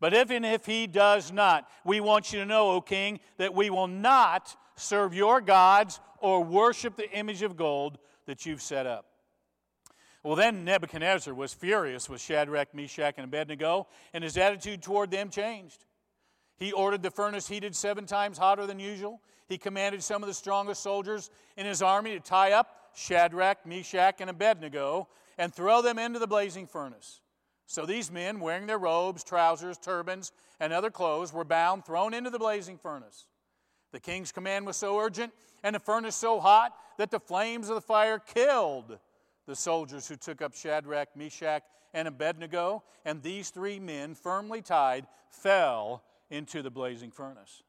But 0.00 0.14
even 0.14 0.44
if 0.44 0.64
he 0.64 0.86
does 0.86 1.30
not, 1.30 1.68
we 1.84 2.00
want 2.00 2.32
you 2.32 2.40
to 2.40 2.46
know, 2.46 2.70
O 2.70 2.80
king, 2.80 3.20
that 3.36 3.54
we 3.54 3.68
will 3.68 3.86
not 3.86 4.56
serve 4.74 5.14
your 5.14 5.42
gods 5.42 6.00
or 6.18 6.42
worship 6.42 6.96
the 6.96 7.10
image 7.10 7.42
of 7.42 7.56
gold 7.56 7.98
that 8.26 8.46
you've 8.46 8.62
set 8.62 8.86
up. 8.86 9.09
Well, 10.22 10.36
then 10.36 10.64
Nebuchadnezzar 10.64 11.32
was 11.32 11.54
furious 11.54 12.08
with 12.08 12.20
Shadrach, 12.20 12.74
Meshach, 12.74 13.14
and 13.16 13.24
Abednego, 13.24 13.86
and 14.12 14.22
his 14.22 14.36
attitude 14.36 14.82
toward 14.82 15.10
them 15.10 15.30
changed. 15.30 15.86
He 16.56 16.72
ordered 16.72 17.02
the 17.02 17.10
furnace 17.10 17.48
heated 17.48 17.74
seven 17.74 18.04
times 18.04 18.36
hotter 18.36 18.66
than 18.66 18.78
usual. 18.78 19.22
He 19.48 19.56
commanded 19.56 20.02
some 20.02 20.22
of 20.22 20.26
the 20.26 20.34
strongest 20.34 20.82
soldiers 20.82 21.30
in 21.56 21.64
his 21.64 21.80
army 21.80 22.12
to 22.12 22.20
tie 22.20 22.52
up 22.52 22.90
Shadrach, 22.94 23.64
Meshach, 23.64 24.20
and 24.20 24.28
Abednego 24.28 25.08
and 25.38 25.54
throw 25.54 25.80
them 25.80 25.98
into 25.98 26.18
the 26.18 26.26
blazing 26.26 26.66
furnace. 26.66 27.22
So 27.66 27.86
these 27.86 28.10
men, 28.10 28.40
wearing 28.40 28.66
their 28.66 28.78
robes, 28.78 29.24
trousers, 29.24 29.78
turbans, 29.78 30.32
and 30.58 30.72
other 30.72 30.90
clothes, 30.90 31.32
were 31.32 31.44
bound, 31.44 31.86
thrown 31.86 32.12
into 32.12 32.28
the 32.28 32.38
blazing 32.38 32.76
furnace. 32.76 33.26
The 33.92 34.00
king's 34.00 34.32
command 34.32 34.66
was 34.66 34.76
so 34.76 34.98
urgent 34.98 35.32
and 35.62 35.74
the 35.74 35.80
furnace 35.80 36.16
so 36.16 36.40
hot 36.40 36.74
that 36.98 37.10
the 37.10 37.20
flames 37.20 37.70
of 37.70 37.76
the 37.76 37.80
fire 37.80 38.18
killed 38.18 38.98
the 39.50 39.56
soldiers 39.56 40.06
who 40.06 40.14
took 40.14 40.40
up 40.40 40.54
Shadrach, 40.54 41.08
Meshach, 41.16 41.64
and 41.92 42.06
Abednego, 42.06 42.84
and 43.04 43.20
these 43.20 43.50
three 43.50 43.80
men, 43.80 44.14
firmly 44.14 44.62
tied, 44.62 45.08
fell 45.28 46.04
into 46.30 46.62
the 46.62 46.70
blazing 46.70 47.10
furnace. 47.10 47.64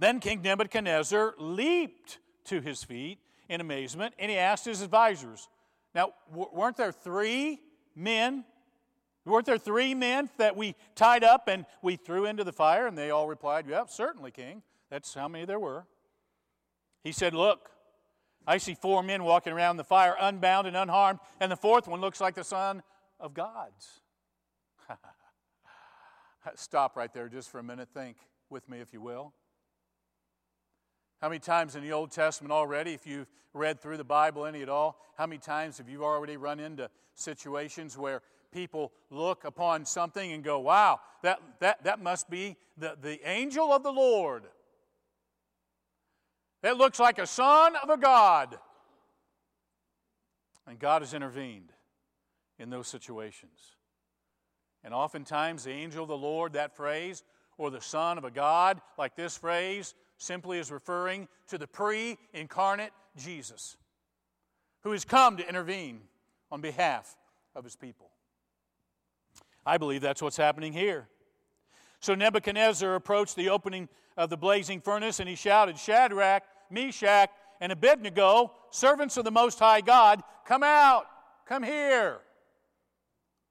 Then 0.00 0.18
King 0.18 0.42
Nebuchadnezzar 0.42 1.34
leaped 1.38 2.18
to 2.46 2.60
his 2.60 2.82
feet 2.82 3.20
in 3.48 3.60
amazement, 3.60 4.14
and 4.18 4.28
he 4.28 4.36
asked 4.36 4.64
his 4.64 4.82
advisors, 4.82 5.48
Now, 5.94 6.14
weren't 6.32 6.76
there 6.76 6.90
three 6.90 7.60
men? 7.94 8.44
Weren't 9.24 9.46
there 9.46 9.56
three 9.56 9.94
men 9.94 10.30
that 10.38 10.56
we 10.56 10.74
tied 10.96 11.22
up 11.22 11.46
and 11.46 11.64
we 11.80 11.94
threw 11.94 12.24
into 12.24 12.42
the 12.42 12.52
fire? 12.52 12.88
And 12.88 12.98
they 12.98 13.10
all 13.10 13.28
replied, 13.28 13.68
Yep, 13.68 13.88
certainly, 13.88 14.32
King. 14.32 14.62
That's 14.90 15.14
how 15.14 15.28
many 15.28 15.44
there 15.44 15.60
were. 15.60 15.86
He 17.04 17.12
said, 17.12 17.34
Look, 17.34 17.70
I 18.46 18.58
see 18.58 18.74
four 18.74 19.02
men 19.02 19.22
walking 19.22 19.52
around 19.52 19.76
the 19.76 19.84
fire, 19.84 20.16
unbound 20.18 20.66
and 20.66 20.76
unharmed, 20.76 21.20
and 21.40 21.52
the 21.52 21.56
fourth 21.56 21.86
one 21.86 22.00
looks 22.00 22.20
like 22.20 22.34
the 22.34 22.44
Son 22.44 22.82
of 23.18 23.34
God's. 23.34 24.00
Stop 26.54 26.96
right 26.96 27.12
there 27.12 27.28
just 27.28 27.50
for 27.50 27.58
a 27.58 27.62
minute. 27.62 27.88
Think 27.92 28.16
with 28.48 28.68
me, 28.68 28.80
if 28.80 28.92
you 28.92 29.00
will. 29.00 29.34
How 31.20 31.28
many 31.28 31.38
times 31.38 31.76
in 31.76 31.82
the 31.82 31.92
Old 31.92 32.10
Testament 32.10 32.50
already, 32.50 32.94
if 32.94 33.06
you've 33.06 33.28
read 33.52 33.80
through 33.80 33.98
the 33.98 34.04
Bible 34.04 34.46
any 34.46 34.62
at 34.62 34.70
all, 34.70 34.98
how 35.16 35.26
many 35.26 35.38
times 35.38 35.76
have 35.78 35.88
you 35.88 36.02
already 36.02 36.38
run 36.38 36.60
into 36.60 36.88
situations 37.14 37.98
where 37.98 38.22
people 38.52 38.92
look 39.10 39.44
upon 39.44 39.84
something 39.84 40.32
and 40.32 40.42
go, 40.42 40.58
wow, 40.58 41.00
that, 41.22 41.40
that, 41.60 41.84
that 41.84 42.00
must 42.00 42.30
be 42.30 42.56
the, 42.78 42.96
the 43.00 43.20
angel 43.28 43.70
of 43.70 43.82
the 43.82 43.92
Lord? 43.92 44.44
It 46.62 46.76
looks 46.76 47.00
like 47.00 47.18
a 47.18 47.26
son 47.26 47.74
of 47.76 47.88
a 47.88 47.96
God. 47.96 48.58
And 50.66 50.78
God 50.78 51.02
has 51.02 51.14
intervened 51.14 51.72
in 52.58 52.70
those 52.70 52.86
situations. 52.86 53.76
And 54.84 54.94
oftentimes, 54.94 55.64
the 55.64 55.72
angel 55.72 56.02
of 56.02 56.08
the 56.08 56.16
Lord, 56.16 56.52
that 56.52 56.76
phrase, 56.76 57.22
or 57.58 57.70
the 57.70 57.80
son 57.80 58.18
of 58.18 58.24
a 58.24 58.30
God, 58.30 58.80
like 58.96 59.16
this 59.16 59.36
phrase, 59.36 59.94
simply 60.16 60.58
is 60.58 60.70
referring 60.70 61.28
to 61.48 61.58
the 61.58 61.66
pre 61.66 62.18
incarnate 62.32 62.92
Jesus, 63.16 63.76
who 64.82 64.92
has 64.92 65.04
come 65.04 65.36
to 65.38 65.48
intervene 65.48 66.00
on 66.50 66.60
behalf 66.60 67.16
of 67.54 67.64
his 67.64 67.76
people. 67.76 68.10
I 69.66 69.78
believe 69.78 70.00
that's 70.00 70.22
what's 70.22 70.36
happening 70.36 70.72
here. 70.72 71.08
So 72.00 72.14
Nebuchadnezzar 72.14 72.94
approached 72.94 73.36
the 73.36 73.50
opening 73.50 73.88
of 74.16 74.30
the 74.30 74.36
blazing 74.36 74.80
furnace 74.80 75.20
and 75.20 75.28
he 75.28 75.34
shouted, 75.34 75.78
Shadrach, 75.78 76.42
Meshach, 76.70 77.30
and 77.60 77.72
Abednego, 77.72 78.52
servants 78.70 79.16
of 79.16 79.24
the 79.24 79.30
Most 79.30 79.58
High 79.58 79.80
God, 79.80 80.22
come 80.44 80.62
out, 80.62 81.06
come 81.46 81.62
here. 81.62 82.18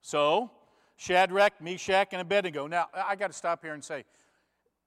So, 0.01 0.51
Shadrach, 0.97 1.61
Meshach, 1.61 2.09
and 2.11 2.21
Abednego. 2.21 2.67
Now, 2.67 2.87
I 2.93 3.15
got 3.15 3.27
to 3.27 3.33
stop 3.33 3.63
here 3.63 3.73
and 3.73 3.83
say, 3.83 4.05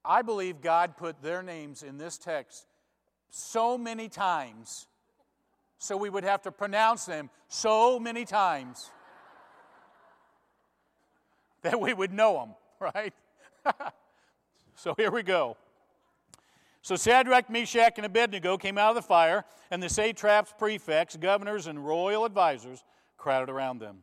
I 0.04 0.22
believe 0.22 0.60
God 0.60 0.96
put 0.96 1.22
their 1.22 1.42
names 1.42 1.82
in 1.82 1.96
this 1.96 2.18
text 2.18 2.66
so 3.30 3.78
many 3.78 4.08
times, 4.08 4.88
so 5.78 5.96
we 5.96 6.10
would 6.10 6.24
have 6.24 6.42
to 6.42 6.52
pronounce 6.52 7.06
them 7.06 7.30
so 7.48 7.98
many 7.98 8.24
times 8.24 8.90
that 11.62 11.80
we 11.80 11.94
would 11.94 12.12
know 12.12 12.34
them, 12.34 12.54
right? 12.94 13.14
so 14.74 14.94
here 14.96 15.10
we 15.10 15.22
go. 15.22 15.56
So 16.82 16.96
Shadrach, 16.96 17.48
Meshach, 17.48 17.94
and 17.96 18.04
Abednego 18.04 18.58
came 18.58 18.76
out 18.76 18.90
of 18.90 18.96
the 18.96 19.02
fire, 19.02 19.44
and 19.70 19.80
the 19.80 19.88
satraps, 19.88 20.52
prefects, 20.58 21.16
governors, 21.16 21.68
and 21.68 21.84
royal 21.84 22.24
advisers 22.24 22.82
crowded 23.16 23.50
around 23.50 23.78
them. 23.78 23.98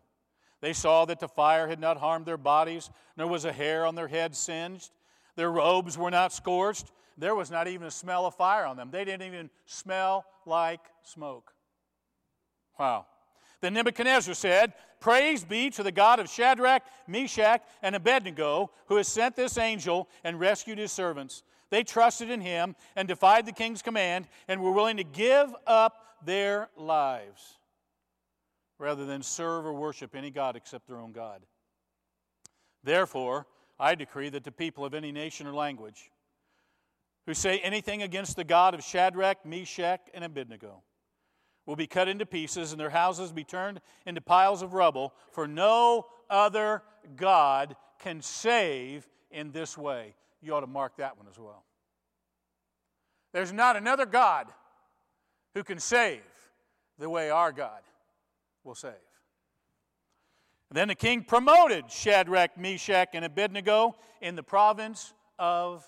They 0.62 0.71
saw 0.74 1.05
that 1.05 1.19
the 1.19 1.27
fire 1.27 1.67
had 1.67 1.79
not 1.79 1.98
harmed 1.98 2.25
their 2.25 2.38
bodies, 2.38 2.89
nor 3.17 3.27
was 3.27 3.43
a 3.43 3.51
hair 3.51 3.86
on 3.86 3.95
their 3.95 4.07
heads 4.07 4.38
singed. 4.38 4.91
Their 5.36 5.51
robes 5.51 5.98
were 5.98 6.12
not 6.12 6.33
scorched. 6.33 6.91
There 7.17 7.36
was 7.36 7.51
not 7.51 7.67
even 7.67 7.88
a 7.88 7.91
smell 7.91 8.25
of 8.25 8.36
fire 8.36 8.65
on 8.65 8.77
them. 8.77 8.91
They 8.91 9.03
didn't 9.03 9.27
even 9.27 9.50
smell 9.65 10.25
like 10.45 10.81
smoke. 11.03 11.53
Wow. 12.79 13.07
Then 13.62 13.74
Nebuchadnezzar 13.74 14.33
said, 14.33 14.74
Praise 15.01 15.43
be 15.43 15.69
to 15.71 15.83
the 15.83 15.91
God 15.91 16.19
of 16.19 16.29
Shadrach, 16.29 16.83
Meshach, 17.07 17.62
and 17.81 17.95
Abednego, 17.95 18.71
who 18.88 18.95
has 18.95 19.07
sent 19.07 19.36
this 19.36 19.57
angel 19.57 20.09
and 20.24 20.39
rescued 20.39 20.77
his 20.77 20.91
servants. 20.93 21.43
They 21.69 21.83
trusted 21.83 22.29
in 22.29 22.41
him 22.41 22.75
and 22.95 23.07
defied 23.07 23.45
the 23.45 23.51
king's 23.51 23.81
command 23.81 24.27
and 24.47 24.61
were 24.61 24.71
willing 24.71 24.97
to 24.97 25.03
give 25.03 25.53
up 25.67 26.05
their 26.25 26.69
lives 26.75 27.57
rather 28.77 29.05
than 29.05 29.21
serve 29.21 29.65
or 29.65 29.73
worship 29.73 30.15
any 30.15 30.31
God 30.31 30.55
except 30.55 30.88
their 30.88 30.97
own 30.97 31.11
God. 31.11 31.41
Therefore, 32.83 33.45
I 33.79 33.95
decree 33.95 34.29
that 34.29 34.43
the 34.43 34.51
people 34.51 34.85
of 34.85 34.93
any 34.93 35.11
nation 35.11 35.47
or 35.47 35.53
language 35.53 36.11
who 37.25 37.33
say 37.33 37.59
anything 37.59 38.01
against 38.01 38.35
the 38.35 38.43
God 38.43 38.73
of 38.73 38.83
Shadrach, 38.83 39.45
Meshach, 39.45 40.01
and 40.13 40.23
Abednego 40.23 40.81
will 41.65 41.75
be 41.75 41.88
cut 41.88 42.07
into 42.07 42.25
pieces 42.25 42.71
and 42.71 42.79
their 42.79 42.89
houses 42.89 43.31
be 43.31 43.43
turned 43.43 43.79
into 44.05 44.21
piles 44.21 44.63
of 44.63 44.73
rubble, 44.73 45.13
for 45.31 45.47
no 45.47 46.07
other 46.29 46.81
God 47.15 47.75
can 47.99 48.21
save 48.21 49.07
in 49.29 49.51
this 49.51 49.77
way. 49.77 50.15
You 50.41 50.55
ought 50.55 50.62
to 50.62 50.67
mark 50.67 50.98
that 50.98 51.17
one 51.17 51.27
as 51.29 51.38
well. 51.38 51.63
There's 53.34 53.53
not 53.53 53.75
another 53.75 54.05
God 54.05 54.48
who 55.53 55.63
can 55.63 55.79
save 55.79 56.22
the 56.98 57.10
way 57.10 57.29
our 57.29 57.51
God 57.51 57.81
will 58.63 58.75
save. 58.75 58.93
And 60.69 60.77
then 60.77 60.88
the 60.88 60.96
king 60.96 61.24
promoted 61.24 61.91
Shadrach, 61.91 62.58
Meshach, 62.58 63.10
and 63.13 63.25
Abednego 63.25 63.96
in 64.22 64.36
the 64.36 64.43
province 64.43 65.13
of 65.39 65.88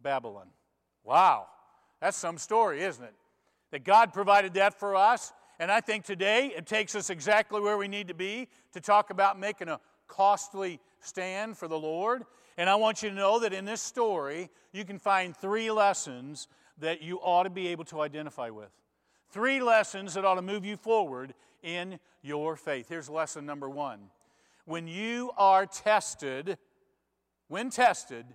Babylon. 0.00 0.48
Wow, 1.02 1.46
that's 2.00 2.16
some 2.16 2.38
story, 2.38 2.82
isn't 2.82 3.04
it? 3.04 3.14
That 3.72 3.84
God 3.84 4.12
provided 4.12 4.54
that 4.54 4.78
for 4.78 4.94
us. 4.94 5.32
And 5.58 5.70
I 5.70 5.80
think 5.80 6.04
today 6.04 6.52
it 6.56 6.66
takes 6.66 6.94
us 6.94 7.10
exactly 7.10 7.60
where 7.60 7.76
we 7.76 7.88
need 7.88 8.08
to 8.08 8.14
be 8.14 8.48
to 8.72 8.80
talk 8.80 9.10
about 9.10 9.38
making 9.38 9.68
a 9.68 9.80
costly 10.06 10.80
stand 11.00 11.56
for 11.56 11.68
the 11.68 11.78
Lord. 11.78 12.24
And 12.60 12.68
I 12.68 12.74
want 12.74 13.02
you 13.02 13.08
to 13.08 13.14
know 13.14 13.38
that 13.38 13.54
in 13.54 13.64
this 13.64 13.80
story, 13.80 14.50
you 14.74 14.84
can 14.84 14.98
find 14.98 15.34
three 15.34 15.70
lessons 15.70 16.46
that 16.76 17.00
you 17.00 17.16
ought 17.16 17.44
to 17.44 17.50
be 17.50 17.68
able 17.68 17.86
to 17.86 18.02
identify 18.02 18.50
with. 18.50 18.68
Three 19.30 19.62
lessons 19.62 20.12
that 20.12 20.26
ought 20.26 20.34
to 20.34 20.42
move 20.42 20.66
you 20.66 20.76
forward 20.76 21.32
in 21.62 21.98
your 22.20 22.56
faith. 22.56 22.90
Here's 22.90 23.08
lesson 23.08 23.46
number 23.46 23.70
one. 23.70 24.10
When 24.66 24.86
you 24.86 25.30
are 25.38 25.64
tested, 25.64 26.58
when 27.48 27.70
tested, 27.70 28.26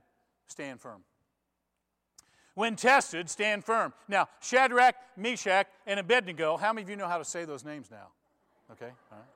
stand 0.48 0.82
firm. 0.82 1.04
When 2.56 2.76
tested, 2.78 3.30
stand 3.30 3.64
firm. 3.64 3.94
Now, 4.08 4.28
Shadrach, 4.42 4.96
Meshach, 5.16 5.68
and 5.86 6.00
Abednego, 6.00 6.58
how 6.58 6.74
many 6.74 6.82
of 6.82 6.90
you 6.90 6.96
know 6.96 7.08
how 7.08 7.20
to 7.20 7.26
say 7.26 7.46
those 7.46 7.64
names 7.64 7.92
now? 7.92 8.08
Okay, 8.72 8.90
all 9.12 9.20
right 9.20 9.35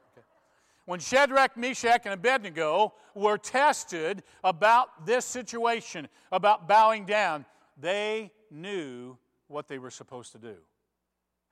when 0.89 0.99
Shadrach, 0.99 1.55
Meshach, 1.55 2.01
and 2.05 2.15
Abednego 2.15 2.95
were 3.13 3.37
tested 3.37 4.23
about 4.43 5.05
this 5.05 5.23
situation, 5.23 6.07
about 6.31 6.67
bowing 6.67 7.05
down, 7.05 7.45
they 7.79 8.31
knew 8.49 9.15
what 9.49 9.67
they 9.67 9.77
were 9.77 9.91
supposed 9.91 10.31
to 10.31 10.39
do. 10.39 10.55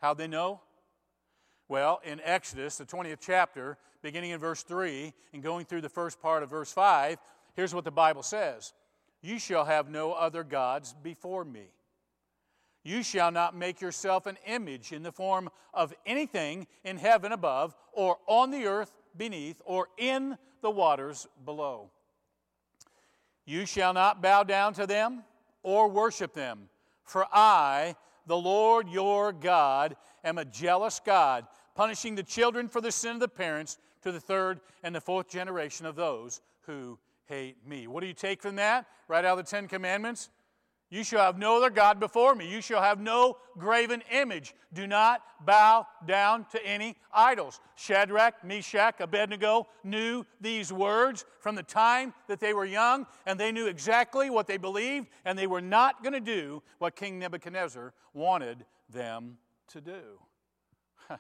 How'd 0.02 0.18
they 0.18 0.28
know? 0.28 0.62
Well, 1.70 2.02
in 2.04 2.20
Exodus, 2.24 2.80
the 2.80 2.86
20th 2.86 3.20
chapter, 3.22 3.78
beginning 4.02 4.32
in 4.32 4.40
verse 4.40 4.64
3 4.64 5.14
and 5.34 5.44
going 5.44 5.68
through 5.68 5.82
the 5.82 5.90
first 5.90 6.20
part 6.20 6.42
of 6.42 6.50
verse 6.50 6.72
5, 6.72 7.20
here's 7.56 7.76
what 7.76 7.86
the 7.86 7.92
Bible 7.92 8.24
says 8.24 8.74
You 9.22 9.38
shall 9.38 9.66
have 9.66 9.88
no 9.88 10.14
other 10.14 10.44
gods 10.44 10.96
before 11.04 11.46
me. 11.46 11.68
You 12.84 13.04
shall 13.04 13.32
not 13.32 13.56
make 13.56 13.82
yourself 13.82 14.26
an 14.26 14.38
image 14.48 14.94
in 14.94 15.04
the 15.04 15.12
form 15.12 15.50
of 15.76 15.94
anything 16.06 16.66
in 16.84 16.98
heaven 16.98 17.34
above, 17.34 17.76
or 17.92 18.18
on 18.28 18.50
the 18.50 18.66
earth 18.66 18.94
beneath 19.18 19.62
or 19.66 19.88
in 19.98 20.38
the 20.62 20.72
waters 20.72 21.28
below. 21.46 21.90
You 23.46 23.66
shall 23.66 23.94
not 23.94 24.22
bow 24.22 24.44
down 24.44 24.74
to 24.74 24.86
them 24.86 25.24
or 25.64 25.88
worship 25.88 26.34
them, 26.34 26.70
for 27.04 27.26
I, 27.32 27.96
the 28.26 28.38
Lord 28.38 28.90
your 28.90 29.32
God, 29.32 29.96
am 30.24 30.38
a 30.38 30.46
jealous 30.46 31.00
God, 31.04 31.46
punishing 31.76 32.16
the 32.16 32.24
children 32.24 32.68
for 32.68 32.82
the 32.82 32.92
sin 32.92 33.14
of 33.14 33.20
the 33.20 33.28
parents 33.28 33.78
to 34.02 34.12
the 34.12 34.20
third 34.20 34.60
and 34.84 34.94
the 34.94 35.02
fourth 35.02 35.30
generation 35.30 35.86
of 35.86 35.96
those 35.96 36.42
who 36.62 37.00
hate 37.26 37.58
me. 37.66 37.88
What 37.88 38.02
do 38.02 38.08
you 38.08 38.14
take 38.14 38.42
from 38.42 38.56
that? 38.58 38.86
Right 39.08 39.24
out 39.24 39.38
of 39.40 39.46
the 39.46 39.50
Ten 39.50 39.68
Commandments? 39.68 40.30
You 40.90 41.04
shall 41.04 41.20
have 41.20 41.38
no 41.38 41.58
other 41.58 41.70
God 41.70 42.00
before 42.00 42.34
me. 42.34 42.50
You 42.50 42.62
shall 42.62 42.82
have 42.82 43.02
no 43.02 43.38
graven 43.58 44.02
image. 44.10 44.56
Do 44.74 44.88
not 44.88 45.22
bow 45.46 45.86
down 46.06 46.46
to 46.52 46.66
any 46.66 46.96
idols. 47.14 47.60
Shadrach, 47.76 48.44
Meshach, 48.44 49.02
Abednego 49.02 49.68
knew 49.84 50.26
these 50.40 50.72
words 50.72 51.26
from 51.42 51.56
the 51.56 51.64
time 51.64 52.14
that 52.28 52.40
they 52.40 52.54
were 52.54 52.66
young, 52.66 53.06
and 53.26 53.38
they 53.38 53.52
knew 53.52 53.68
exactly 53.68 54.30
what 54.30 54.48
they 54.48 54.56
believed, 54.56 55.08
and 55.26 55.38
they 55.38 55.48
were 55.48 55.62
not 55.62 56.04
going 56.04 56.14
to 56.14 56.22
do 56.22 56.64
what 56.80 56.96
King 56.96 57.20
Nebuchadnezzar 57.20 57.94
wanted 58.14 58.66
them 58.90 59.38
to 59.70 59.82
do. 59.82 60.20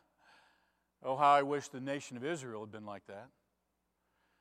oh, 1.03 1.17
how 1.17 1.33
I 1.33 1.41
wish 1.41 1.67
the 1.67 1.81
nation 1.81 2.15
of 2.15 2.23
Israel 2.23 2.61
had 2.61 2.71
been 2.71 2.85
like 2.85 3.05
that. 3.07 3.27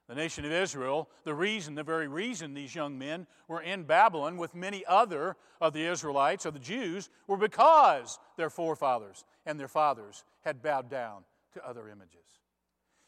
The 0.09 0.15
nation 0.15 0.45
of 0.45 0.53
Israel, 0.53 1.09
the 1.25 1.35
reason, 1.35 1.75
the 1.75 1.83
very 1.83 2.07
reason 2.07 2.55
these 2.55 2.75
young 2.75 2.97
men 2.97 3.27
were 3.49 3.61
in 3.61 3.83
Babylon 3.83 4.37
with 4.37 4.55
many 4.55 4.85
other 4.87 5.37
of 5.61 5.73
the 5.73 5.85
Israelites, 5.85 6.47
of 6.47 6.55
the 6.55 6.61
Jews, 6.61 7.11
were 7.27 7.37
because 7.37 8.21
their 8.37 8.51
forefathers 8.51 9.25
and 9.47 9.59
their 9.59 9.69
fathers 9.69 10.23
had 10.45 10.63
bowed 10.63 10.89
down 10.89 11.25
to 11.55 11.67
other 11.67 11.89
images. 11.89 12.21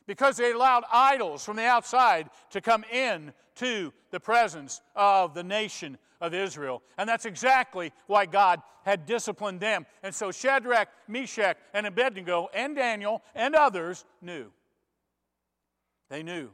Because 0.07 0.39
they 0.39 0.51
allowed 0.51 0.85
idols 0.93 1.45
from 1.45 1.57
the 1.57 1.67
outside 1.67 2.31
to 2.51 2.61
come 2.61 2.83
in 2.91 3.33
to 3.57 3.93
the 4.11 4.19
presence 4.19 4.81
of 4.97 5.35
the 5.35 5.45
nation 5.45 5.99
of 6.21 6.35
Israel. 6.35 6.83
And 6.97 7.09
that's 7.09 7.27
exactly 7.27 7.93
why 8.09 8.27
God 8.27 8.61
had 8.85 9.07
disciplined 9.07 9.61
them. 9.61 9.87
And 10.03 10.13
so 10.13 10.33
Shadrach, 10.33 10.89
Meshach, 11.07 11.59
and 11.75 11.87
Abednego, 11.87 12.49
and 12.53 12.75
Daniel, 12.75 13.23
and 13.37 13.55
others 13.55 14.05
knew. 14.21 14.51
They 16.09 16.23
knew 16.23 16.51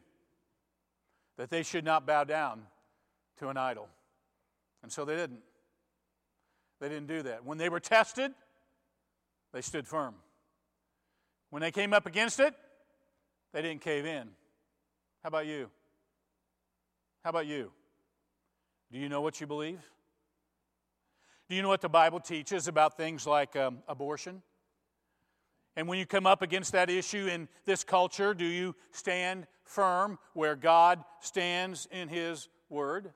that 1.36 1.50
they 1.50 1.62
should 1.62 1.84
not 1.84 2.06
bow 2.06 2.24
down 2.24 2.62
to 3.38 3.48
an 3.48 3.56
idol. 3.56 3.88
And 4.82 4.92
so 4.92 5.04
they 5.04 5.16
didn't. 5.16 5.40
They 6.80 6.88
didn't 6.88 7.06
do 7.06 7.22
that. 7.22 7.44
When 7.44 7.58
they 7.58 7.68
were 7.68 7.80
tested, 7.80 8.32
they 9.52 9.60
stood 9.60 9.86
firm. 9.86 10.14
When 11.50 11.62
they 11.62 11.70
came 11.70 11.92
up 11.92 12.06
against 12.06 12.40
it, 12.40 12.54
they 13.52 13.62
didn't 13.62 13.80
cave 13.80 14.04
in. 14.04 14.28
How 15.22 15.28
about 15.28 15.46
you? 15.46 15.70
How 17.22 17.30
about 17.30 17.46
you? 17.46 17.70
Do 18.92 18.98
you 18.98 19.08
know 19.08 19.22
what 19.22 19.40
you 19.40 19.46
believe? 19.46 19.80
Do 21.48 21.54
you 21.54 21.62
know 21.62 21.68
what 21.68 21.80
the 21.80 21.88
Bible 21.88 22.20
teaches 22.20 22.68
about 22.68 22.96
things 22.96 23.26
like 23.26 23.54
um, 23.56 23.78
abortion? 23.88 24.42
And 25.76 25.88
when 25.88 25.98
you 25.98 26.06
come 26.06 26.26
up 26.26 26.42
against 26.42 26.72
that 26.72 26.88
issue 26.88 27.26
in 27.26 27.48
this 27.64 27.82
culture, 27.82 28.32
do 28.34 28.44
you 28.44 28.74
stand 28.92 29.46
firm 29.64 30.18
where 30.32 30.54
God 30.54 31.04
stands 31.20 31.88
in 31.90 32.08
His 32.08 32.48
Word? 32.68 33.12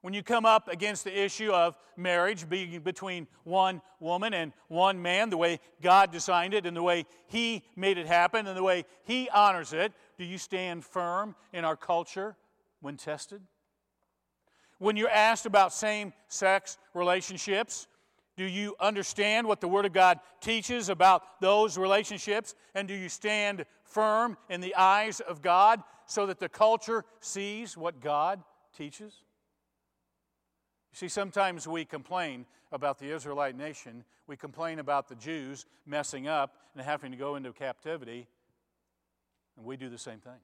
When 0.00 0.14
you 0.14 0.22
come 0.22 0.46
up 0.46 0.68
against 0.68 1.04
the 1.04 1.16
issue 1.16 1.50
of 1.52 1.76
marriage 1.96 2.48
being 2.48 2.80
between 2.80 3.26
one 3.42 3.82
woman 3.98 4.32
and 4.32 4.52
one 4.68 5.02
man, 5.02 5.28
the 5.28 5.36
way 5.36 5.58
God 5.82 6.12
designed 6.12 6.54
it 6.54 6.66
and 6.66 6.76
the 6.76 6.82
way 6.82 7.04
He 7.26 7.64
made 7.74 7.98
it 7.98 8.06
happen 8.06 8.46
and 8.46 8.56
the 8.56 8.62
way 8.62 8.84
He 9.04 9.28
honors 9.30 9.72
it, 9.72 9.92
do 10.16 10.24
you 10.24 10.38
stand 10.38 10.84
firm 10.84 11.34
in 11.52 11.64
our 11.64 11.76
culture 11.76 12.36
when 12.80 12.96
tested? 12.96 13.42
When 14.78 14.96
you're 14.96 15.10
asked 15.10 15.46
about 15.46 15.72
same 15.72 16.12
sex 16.28 16.78
relationships, 16.94 17.88
do 18.38 18.44
you 18.44 18.76
understand 18.78 19.48
what 19.48 19.60
the 19.60 19.66
Word 19.66 19.84
of 19.84 19.92
God 19.92 20.20
teaches 20.40 20.88
about 20.88 21.40
those 21.40 21.76
relationships? 21.76 22.54
And 22.72 22.86
do 22.86 22.94
you 22.94 23.08
stand 23.08 23.66
firm 23.82 24.36
in 24.48 24.60
the 24.60 24.76
eyes 24.76 25.18
of 25.18 25.42
God 25.42 25.82
so 26.06 26.24
that 26.26 26.38
the 26.38 26.48
culture 26.48 27.04
sees 27.20 27.76
what 27.76 28.00
God 28.00 28.40
teaches? 28.76 29.12
You 30.92 30.96
see, 30.96 31.08
sometimes 31.08 31.66
we 31.66 31.84
complain 31.84 32.46
about 32.70 33.00
the 33.00 33.10
Israelite 33.10 33.56
nation. 33.56 34.04
We 34.28 34.36
complain 34.36 34.78
about 34.78 35.08
the 35.08 35.16
Jews 35.16 35.66
messing 35.84 36.28
up 36.28 36.54
and 36.76 36.84
having 36.84 37.10
to 37.10 37.18
go 37.18 37.34
into 37.34 37.52
captivity. 37.52 38.28
And 39.56 39.66
we 39.66 39.76
do 39.76 39.88
the 39.88 39.98
same 39.98 40.20
thing 40.20 40.38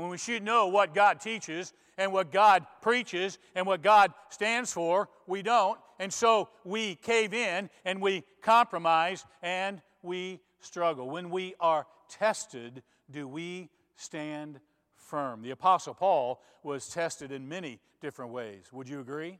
when 0.00 0.10
we 0.10 0.18
should 0.18 0.42
know 0.42 0.68
what 0.68 0.94
God 0.94 1.20
teaches 1.20 1.72
and 1.98 2.12
what 2.12 2.32
God 2.32 2.66
preaches 2.80 3.38
and 3.54 3.66
what 3.66 3.82
God 3.82 4.12
stands 4.30 4.72
for, 4.72 5.08
we 5.26 5.42
don't. 5.42 5.78
And 5.98 6.12
so 6.12 6.48
we 6.64 6.94
cave 6.94 7.34
in 7.34 7.68
and 7.84 8.00
we 8.00 8.24
compromise 8.40 9.24
and 9.42 9.82
we 10.02 10.40
struggle. 10.60 11.08
When 11.08 11.30
we 11.30 11.54
are 11.60 11.86
tested, 12.08 12.82
do 13.10 13.28
we 13.28 13.68
stand 13.96 14.60
firm? 14.96 15.42
The 15.42 15.50
Apostle 15.50 15.94
Paul 15.94 16.40
was 16.62 16.88
tested 16.88 17.32
in 17.32 17.48
many 17.48 17.80
different 18.00 18.32
ways. 18.32 18.64
Would 18.72 18.88
you 18.88 19.00
agree? 19.00 19.38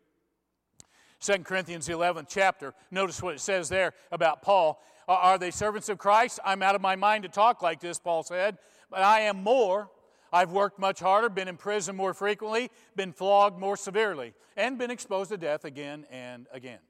2 1.21 1.39
Corinthians, 1.39 1.87
the 1.87 1.93
11th 1.93 2.27
chapter. 2.29 2.75
Notice 2.91 3.23
what 3.23 3.35
it 3.35 3.41
says 3.41 3.69
there 3.69 3.93
about 4.11 4.43
Paul. 4.43 4.83
Are 5.07 5.39
they 5.39 5.51
servants 5.51 5.89
of 5.89 5.99
Christ? 5.99 6.41
I'm 6.45 6.63
out 6.63 6.75
of 6.75 6.81
my 6.81 6.97
mind 6.97 7.25
to 7.25 7.29
talk 7.29 7.63
like 7.63 7.81
this, 7.81 7.99
Paul 7.99 8.23
said, 8.23 8.59
but 8.91 9.03
I 9.03 9.21
am 9.21 9.43
more 9.43 9.91
I've 10.33 10.53
worked 10.53 10.79
much 10.79 11.01
harder, 11.01 11.29
been 11.29 11.49
in 11.49 11.57
prison 11.57 11.97
more 11.97 12.15
frequently, 12.15 12.71
been 12.97 13.13
flogged 13.13 13.59
more 13.59 13.77
severely, 13.77 14.35
and 14.57 14.79
been 14.79 14.91
exposed 14.91 15.31
to 15.31 15.37
death 15.37 15.65
again 15.65 16.07
and 16.11 16.47
again. 16.53 16.81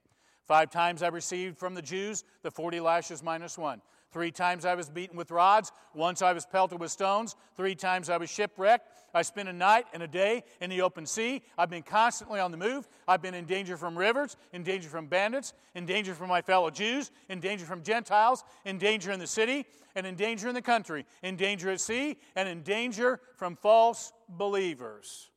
Five 0.46 0.70
times 0.70 1.02
I 1.02 1.08
received 1.08 1.58
from 1.58 1.74
the 1.74 1.82
Jews 1.82 2.24
the 2.42 2.50
40 2.50 2.80
lashes 2.80 3.22
minus 3.22 3.56
one. 3.56 3.80
Three 4.10 4.32
times 4.32 4.64
I 4.64 4.74
was 4.74 4.90
beaten 4.90 5.16
with 5.16 5.30
rods. 5.30 5.70
Once 5.94 6.22
I 6.22 6.32
was 6.32 6.44
pelted 6.44 6.80
with 6.80 6.90
stones. 6.90 7.36
Three 7.56 7.76
times 7.76 8.10
I 8.10 8.16
was 8.16 8.28
shipwrecked. 8.28 8.99
I 9.14 9.22
spent 9.22 9.48
a 9.48 9.52
night 9.52 9.86
and 9.92 10.02
a 10.02 10.08
day 10.08 10.44
in 10.60 10.70
the 10.70 10.82
open 10.82 11.06
sea. 11.06 11.42
I've 11.58 11.70
been 11.70 11.82
constantly 11.82 12.40
on 12.40 12.50
the 12.50 12.56
move. 12.56 12.88
I've 13.08 13.22
been 13.22 13.34
in 13.34 13.44
danger 13.44 13.76
from 13.76 13.98
rivers, 13.98 14.36
in 14.52 14.62
danger 14.62 14.88
from 14.88 15.06
bandits, 15.06 15.52
in 15.74 15.86
danger 15.86 16.14
from 16.14 16.28
my 16.28 16.42
fellow 16.42 16.70
Jews, 16.70 17.10
in 17.28 17.40
danger 17.40 17.64
from 17.64 17.82
Gentiles, 17.82 18.44
in 18.64 18.78
danger 18.78 19.10
in 19.10 19.18
the 19.18 19.26
city, 19.26 19.66
and 19.94 20.06
in 20.06 20.14
danger 20.14 20.48
in 20.48 20.54
the 20.54 20.62
country, 20.62 21.06
in 21.22 21.36
danger 21.36 21.70
at 21.70 21.80
sea, 21.80 22.16
and 22.36 22.48
in 22.48 22.62
danger 22.62 23.20
from 23.36 23.56
false 23.56 24.12
believers. 24.28 25.30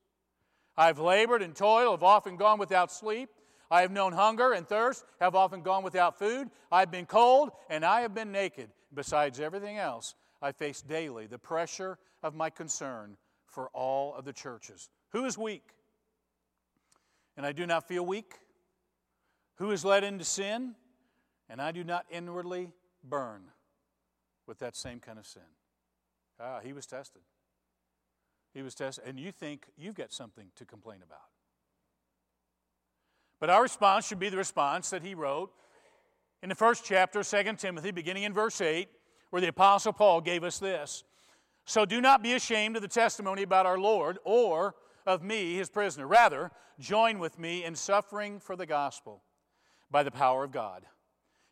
I've 0.77 0.99
labored 0.99 1.41
and 1.41 1.55
toiled, 1.55 1.99
have 1.99 2.03
often 2.03 2.37
gone 2.37 2.59
without 2.59 2.91
sleep. 2.91 3.29
I 3.69 3.81
have 3.81 3.91
known 3.91 4.13
hunger 4.13 4.53
and 4.53 4.67
thirst, 4.67 5.03
have 5.19 5.35
often 5.35 5.61
gone 5.61 5.83
without 5.83 6.19
food. 6.19 6.49
I've 6.71 6.91
been 6.91 7.05
cold, 7.05 7.51
and 7.69 7.83
I 7.83 8.01
have 8.01 8.13
been 8.13 8.31
naked. 8.31 8.69
Besides 8.93 9.39
everything 9.39 9.77
else, 9.77 10.13
I 10.41 10.51
face 10.51 10.81
daily 10.81 11.25
the 11.25 11.39
pressure 11.39 11.97
of 12.21 12.35
my 12.35 12.49
concern 12.49 13.17
for 13.53 13.69
all 13.69 14.15
of 14.15 14.25
the 14.25 14.33
churches. 14.33 14.89
Who 15.11 15.25
is 15.25 15.37
weak? 15.37 15.69
And 17.37 17.45
I 17.45 17.51
do 17.51 17.65
not 17.65 17.87
feel 17.87 18.05
weak. 18.05 18.39
Who 19.55 19.71
is 19.71 19.85
led 19.85 20.03
into 20.03 20.25
sin? 20.25 20.75
And 21.49 21.61
I 21.61 21.71
do 21.71 21.83
not 21.83 22.05
inwardly 22.09 22.71
burn 23.03 23.43
with 24.47 24.59
that 24.59 24.75
same 24.75 24.99
kind 24.99 25.19
of 25.19 25.25
sin. 25.25 25.43
Ah, 26.39 26.59
he 26.63 26.73
was 26.73 26.85
tested. 26.85 27.21
He 28.53 28.61
was 28.61 28.73
tested. 28.75 29.05
And 29.07 29.19
you 29.19 29.31
think 29.31 29.67
you've 29.77 29.95
got 29.95 30.11
something 30.11 30.47
to 30.55 30.65
complain 30.65 30.99
about. 31.05 31.19
But 33.39 33.49
our 33.49 33.61
response 33.61 34.07
should 34.07 34.19
be 34.19 34.29
the 34.29 34.37
response 34.37 34.89
that 34.89 35.03
he 35.03 35.15
wrote 35.15 35.51
in 36.41 36.49
the 36.49 36.55
first 36.55 36.85
chapter, 36.85 37.23
2 37.23 37.53
Timothy, 37.57 37.91
beginning 37.91 38.23
in 38.23 38.33
verse 38.33 38.61
8, 38.61 38.89
where 39.29 39.41
the 39.41 39.47
Apostle 39.47 39.93
Paul 39.93 40.21
gave 40.21 40.43
us 40.43 40.59
this. 40.59 41.03
So 41.65 41.85
do 41.85 42.01
not 42.01 42.21
be 42.21 42.33
ashamed 42.33 42.75
of 42.75 42.81
the 42.81 42.87
testimony 42.87 43.43
about 43.43 43.65
our 43.65 43.77
Lord 43.77 44.19
or 44.23 44.75
of 45.05 45.23
me, 45.23 45.55
his 45.55 45.69
prisoner. 45.69 46.07
Rather, 46.07 46.51
join 46.79 47.19
with 47.19 47.39
me 47.39 47.63
in 47.63 47.75
suffering 47.75 48.39
for 48.39 48.55
the 48.55 48.65
gospel 48.65 49.21
by 49.91 50.03
the 50.03 50.11
power 50.11 50.43
of 50.43 50.51
God. 50.51 50.85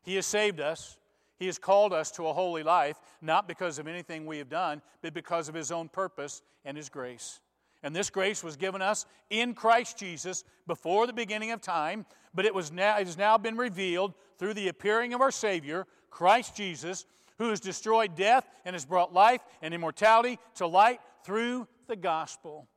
He 0.03 0.15
has 0.15 0.25
saved 0.25 0.59
us. 0.59 0.97
He 1.37 1.45
has 1.47 1.57
called 1.57 1.93
us 1.93 2.11
to 2.11 2.27
a 2.27 2.33
holy 2.33 2.63
life, 2.63 2.99
not 3.21 3.47
because 3.47 3.79
of 3.79 3.87
anything 3.87 4.25
we 4.25 4.37
have 4.37 4.49
done, 4.49 4.81
but 5.01 5.13
because 5.13 5.49
of 5.49 5.55
his 5.55 5.71
own 5.71 5.89
purpose 5.89 6.41
and 6.65 6.77
his 6.77 6.89
grace. 6.89 7.39
And 7.83 7.95
this 7.95 8.11
grace 8.11 8.43
was 8.43 8.55
given 8.55 8.81
us 8.81 9.05
in 9.31 9.55
Christ 9.55 9.97
Jesus 9.97 10.43
before 10.67 11.07
the 11.07 11.13
beginning 11.13 11.51
of 11.51 11.61
time, 11.61 12.05
but 12.33 12.45
it, 12.45 12.53
was 12.53 12.71
now, 12.71 12.97
it 12.99 13.07
has 13.07 13.17
now 13.17 13.37
been 13.39 13.57
revealed 13.57 14.13
through 14.37 14.53
the 14.53 14.67
appearing 14.67 15.13
of 15.13 15.21
our 15.21 15.31
Savior, 15.31 15.87
Christ 16.11 16.55
Jesus, 16.55 17.05
who 17.41 17.49
has 17.49 17.59
destroyed 17.59 18.15
death 18.15 18.47
and 18.65 18.75
has 18.75 18.85
brought 18.85 19.11
life 19.11 19.41
and 19.63 19.73
immortality 19.73 20.37
to 20.53 20.67
light 20.67 20.99
through 21.25 21.67
the 21.87 21.95
gospel. 21.95 22.67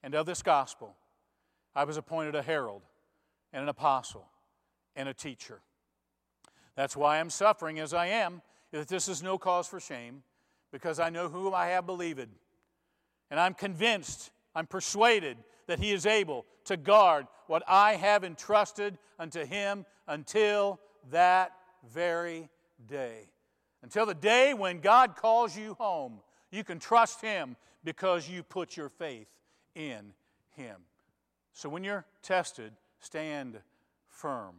And 0.00 0.14
of 0.14 0.26
this 0.26 0.42
gospel, 0.42 0.94
I 1.74 1.82
was 1.82 1.96
appointed 1.96 2.36
a 2.36 2.42
herald 2.42 2.82
and 3.52 3.64
an 3.64 3.68
apostle 3.68 4.28
and 4.94 5.08
a 5.08 5.12
teacher. 5.12 5.60
That's 6.76 6.96
why 6.96 7.18
I'm 7.18 7.30
suffering 7.30 7.80
as 7.80 7.92
I 7.92 8.06
am, 8.06 8.42
that 8.70 8.86
this 8.86 9.08
is 9.08 9.24
no 9.24 9.38
cause 9.38 9.66
for 9.66 9.80
shame, 9.80 10.22
because 10.70 11.00
I 11.00 11.10
know 11.10 11.28
whom 11.28 11.52
I 11.52 11.66
have 11.66 11.84
believed 11.84 12.28
and 13.28 13.40
I'm 13.40 13.54
convinced, 13.54 14.30
I'm 14.54 14.68
persuaded 14.68 15.36
that 15.66 15.80
He 15.80 15.90
is 15.90 16.06
able 16.06 16.46
to 16.66 16.76
guard 16.76 17.26
what 17.48 17.64
I 17.66 17.94
have 17.94 18.22
entrusted 18.22 18.98
unto 19.18 19.44
Him 19.44 19.84
until 20.06 20.78
that 21.10 21.50
very 21.92 22.50
day. 22.86 23.30
Until 23.82 24.06
the 24.06 24.14
day 24.14 24.54
when 24.54 24.80
God 24.80 25.16
calls 25.16 25.56
you 25.56 25.74
home, 25.74 26.20
you 26.50 26.64
can 26.64 26.78
trust 26.78 27.20
Him 27.20 27.56
because 27.84 28.28
you 28.28 28.42
put 28.42 28.76
your 28.76 28.88
faith 28.88 29.28
in 29.74 30.12
Him. 30.56 30.76
So 31.52 31.68
when 31.68 31.84
you're 31.84 32.04
tested, 32.22 32.72
stand 33.00 33.58
firm. 34.06 34.56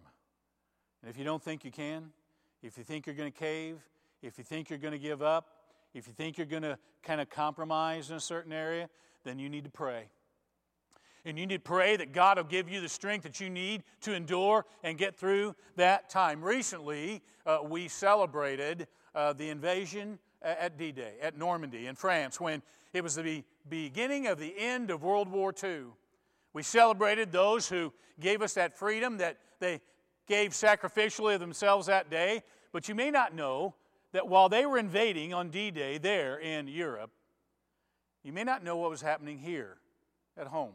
And 1.01 1.09
if 1.09 1.17
you 1.17 1.23
don't 1.23 1.43
think 1.43 1.63
you 1.63 1.71
can, 1.71 2.11
if 2.61 2.77
you 2.77 2.83
think 2.83 3.05
you're 3.05 3.15
going 3.15 3.31
to 3.31 3.37
cave, 3.37 3.77
if 4.21 4.37
you 4.37 4.43
think 4.43 4.69
you're 4.69 4.79
going 4.79 4.93
to 4.93 4.99
give 4.99 5.21
up, 5.21 5.47
if 5.93 6.07
you 6.07 6.13
think 6.13 6.37
you're 6.37 6.47
going 6.47 6.63
to 6.63 6.77
kind 7.03 7.21
of 7.21 7.29
compromise 7.29 8.09
in 8.09 8.17
a 8.17 8.19
certain 8.19 8.51
area, 8.51 8.89
then 9.23 9.39
you 9.39 9.49
need 9.49 9.63
to 9.63 9.69
pray. 9.69 10.09
And 11.25 11.37
you 11.37 11.45
need 11.45 11.55
to 11.55 11.59
pray 11.59 11.97
that 11.97 12.13
God 12.13 12.37
will 12.37 12.45
give 12.45 12.69
you 12.69 12.79
the 12.79 12.89
strength 12.89 13.23
that 13.23 13.39
you 13.39 13.49
need 13.49 13.83
to 14.01 14.13
endure 14.13 14.65
and 14.83 14.97
get 14.97 15.17
through 15.17 15.55
that 15.75 16.09
time. 16.09 16.41
Recently, 16.43 17.21
uh, 17.45 17.59
we 17.63 17.87
celebrated 17.87 18.87
uh, 19.15 19.33
the 19.33 19.49
invasion 19.49 20.19
at 20.41 20.77
D 20.77 20.91
Day, 20.91 21.13
at 21.21 21.37
Normandy 21.37 21.87
in 21.87 21.95
France, 21.95 22.39
when 22.39 22.61
it 22.93 23.03
was 23.03 23.15
the 23.15 23.43
beginning 23.69 24.27
of 24.27 24.39
the 24.39 24.53
end 24.57 24.89
of 24.89 25.03
World 25.03 25.29
War 25.29 25.53
II. 25.63 25.85
We 26.53 26.63
celebrated 26.63 27.31
those 27.31 27.69
who 27.69 27.93
gave 28.19 28.41
us 28.41 28.53
that 28.55 28.77
freedom 28.77 29.17
that 29.17 29.37
they 29.59 29.81
gave 30.27 30.51
sacrificially 30.51 31.35
of 31.35 31.39
themselves 31.39 31.87
that 31.87 32.09
day. 32.09 32.43
But 32.71 32.87
you 32.87 32.95
may 32.95 33.11
not 33.11 33.35
know 33.35 33.75
that 34.11 34.27
while 34.27 34.49
they 34.49 34.65
were 34.65 34.77
invading 34.77 35.33
on 35.33 35.49
D 35.49 35.71
Day 35.71 35.97
there 35.97 36.39
in 36.39 36.67
Europe, 36.67 37.11
you 38.23 38.33
may 38.33 38.43
not 38.43 38.63
know 38.63 38.77
what 38.77 38.89
was 38.89 39.01
happening 39.01 39.37
here 39.37 39.77
at 40.37 40.47
home. 40.47 40.73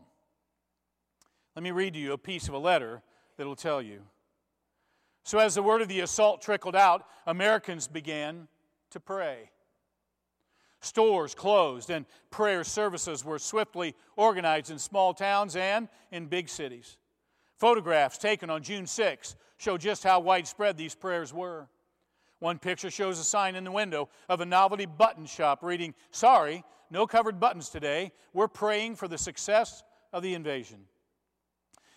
Let 1.57 1.63
me 1.63 1.71
read 1.71 1.95
to 1.95 2.01
you 2.01 2.13
a 2.13 2.19
piece 2.19 2.49
of 2.49 2.55
a 2.55 2.59
letter 2.59 3.03
that 3.37 3.47
will 3.47 3.57
tell 3.57 3.81
you. 3.83 4.03
So, 5.25 5.39
as 5.39 5.55
the 5.55 5.63
word 5.63 5.81
of 5.81 5.89
the 5.89 6.01
assault 6.01 6.43
trickled 6.43 6.77
out, 6.77 7.07
Americans 7.27 7.89
began 7.89 8.47
to 8.91 9.01
pray. 9.01 9.51
Stores 10.81 11.35
closed, 11.35 11.89
and 11.89 12.05
prayer 12.31 12.63
services 12.63 13.25
were 13.25 13.39
swiftly 13.39 13.95
organized 14.17 14.71
in 14.71 14.79
small 14.79 15.15
towns 15.15 15.57
and 15.57 15.89
in 16.13 16.27
big 16.27 16.51
cities. 16.51 16.99
Photographs 17.57 18.19
taken 18.19 18.51
on 18.51 18.63
June 18.63 18.87
6 18.87 19.37
show 19.57 19.79
just 19.79 20.05
how 20.05 20.21
widespread 20.21 20.77
these 20.77 20.95
prayers 20.95 21.33
were. 21.33 21.69
One 22.41 22.59
picture 22.59 22.91
shows 22.91 23.19
a 23.19 23.25
sign 23.25 23.55
in 23.55 23.65
the 23.65 23.71
window 23.71 24.11
of 24.29 24.43
a 24.43 24.45
novelty 24.45 24.85
button 24.85 25.25
shop 25.25 25.63
reading, 25.63 25.95
Sorry, 26.11 26.63
no 26.91 27.07
covered 27.07 27.41
buttons 27.41 27.71
today. 27.71 28.13
We're 28.35 28.49
praying 28.49 28.97
for 28.97 29.09
the 29.09 29.17
success 29.17 29.83
of 30.13 30.23
the 30.23 30.35
invasion. 30.35 30.85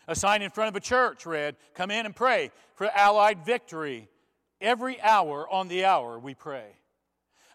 A 0.07 0.15
sign 0.15 0.41
in 0.41 0.49
front 0.49 0.69
of 0.69 0.75
a 0.75 0.79
church 0.79 1.25
read, 1.25 1.55
Come 1.73 1.91
in 1.91 2.05
and 2.05 2.15
pray 2.15 2.51
for 2.75 2.89
Allied 2.95 3.45
victory. 3.45 4.09
Every 4.61 4.99
hour 5.01 5.47
on 5.49 5.67
the 5.67 5.85
hour 5.85 6.17
we 6.17 6.33
pray. 6.33 6.77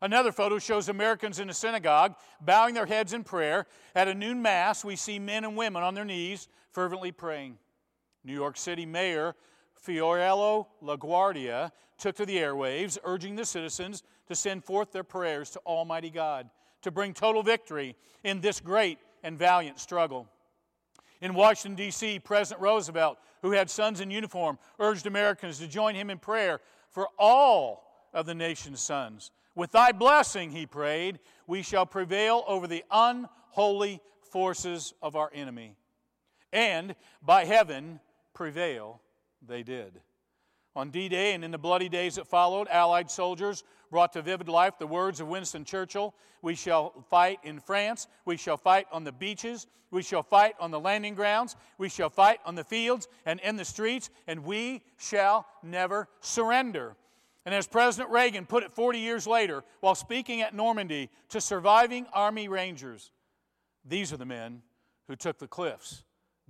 Another 0.01 0.33
photo 0.33 0.59
shows 0.59 0.89
Americans 0.89 1.39
in 1.39 1.49
a 1.49 1.55
synagogue 1.55 2.15
bowing 2.41 2.75
their 2.75 2.87
heads 2.87 3.13
in 3.13 3.25
prayer. 3.25 3.67
At 3.95 4.09
a 4.09 4.15
noon 4.15 4.43
mass, 4.43 4.85
we 4.85 4.97
see 4.97 5.19
men 5.19 5.45
and 5.45 5.57
women 5.57 5.83
on 5.83 5.95
their 5.95 6.05
knees 6.05 6.49
fervently 6.73 7.13
praying. 7.13 7.59
New 8.25 8.35
York 8.35 8.57
City 8.57 8.85
Mayor 8.85 9.35
Fiorello 9.85 10.67
LaGuardia 10.83 11.71
took 11.99 12.17
to 12.17 12.27
the 12.27 12.37
airwaves, 12.37 12.99
urging 13.05 13.37
the 13.37 13.45
citizens 13.45 14.03
to 14.29 14.35
send 14.35 14.65
forth 14.65 14.93
their 14.93 15.05
prayers 15.05 15.51
to 15.51 15.61
Almighty 15.61 16.11
God 16.11 16.51
to 16.83 16.91
bring 16.91 17.15
total 17.15 17.43
victory 17.43 17.97
in 18.25 18.41
this 18.41 18.61
great 18.61 18.99
and 19.23 19.39
valiant 19.39 19.79
struggle. 19.79 20.29
In 21.23 21.35
Washington, 21.35 21.77
D.C., 21.77 22.19
President 22.19 22.61
Roosevelt, 22.61 23.17
who 23.43 23.53
had 23.53 23.71
sons 23.71 24.01
in 24.01 24.11
uniform, 24.11 24.59
urged 24.81 25.07
Americans 25.07 25.59
to 25.61 25.69
join 25.69 25.95
him 25.95 26.11
in 26.11 26.19
prayer 26.19 26.61
for 26.91 27.09
all 27.17 28.09
of 28.13 28.27
the 28.27 28.35
nation's 28.35 28.81
sons. 28.81 29.31
With 29.55 29.71
thy 29.71 29.93
blessing, 29.93 30.51
he 30.51 30.67
prayed, 30.67 31.21
we 31.47 31.63
shall 31.63 31.87
prevail 31.87 32.43
over 32.49 32.67
the 32.67 32.85
unholy 32.91 34.01
forces 34.33 34.95
of 35.01 35.15
our 35.15 35.31
enemy. 35.33 35.77
And 36.53 36.97
by 37.23 37.45
heaven, 37.45 38.01
prevail 38.35 39.01
they 39.47 39.63
did. 39.63 40.01
On 40.75 40.91
D 40.91 41.09
Day 41.09 41.35
and 41.35 41.45
in 41.45 41.51
the 41.51 41.59
bloody 41.59 41.89
days 41.89 42.15
that 42.15 42.27
followed, 42.27 42.69
Allied 42.69 43.11
soldiers 43.11 43.63
brought 43.91 44.13
to 44.15 44.23
vivid 44.23 44.49
life 44.49 44.79
the 44.79 44.87
words 44.87 45.21
of 45.21 45.29
Winston 45.29 45.65
Churchill 45.65 46.15
We 46.41 46.55
shall 46.55 47.05
fight 47.11 47.39
in 47.43 47.61
France, 47.61 48.09
we 48.25 48.37
shall 48.37 48.57
fight 48.57 48.87
on 48.91 49.05
the 49.05 49.13
beaches, 49.13 49.67
we 49.91 50.03
shall 50.03 50.23
fight 50.23 50.55
on 50.59 50.71
the 50.71 50.81
landing 50.81 51.15
grounds, 51.15 51.57
we 51.77 51.91
shall 51.91 52.09
fight 52.09 52.41
on 52.47 52.55
the 52.55 52.65
fields 52.65 53.07
and 53.27 53.39
in 53.41 53.57
the 53.57 53.65
streets, 53.65 54.09
and 54.27 54.45
we 54.45 54.83
shall 54.97 55.47
never 55.63 56.09
surrender. 56.21 56.97
And 57.45 57.55
as 57.55 57.67
President 57.67 58.11
Reagan 58.11 58.47
put 58.47 58.63
it 58.63 58.73
40 58.73 58.99
years 58.99 59.27
later 59.27 59.65
while 59.81 59.95
speaking 59.95 60.41
at 60.41 60.55
Normandy 60.55 61.11
to 61.29 61.41
surviving 61.41 62.07
Army 62.15 62.49
Rangers, 62.49 63.13
these 63.85 64.13
are 64.13 64.17
the 64.17 64.25
men 64.25 64.63
who 65.09 65.17
took 65.17 65.39
the 65.39 65.49
cliffs. 65.49 66.05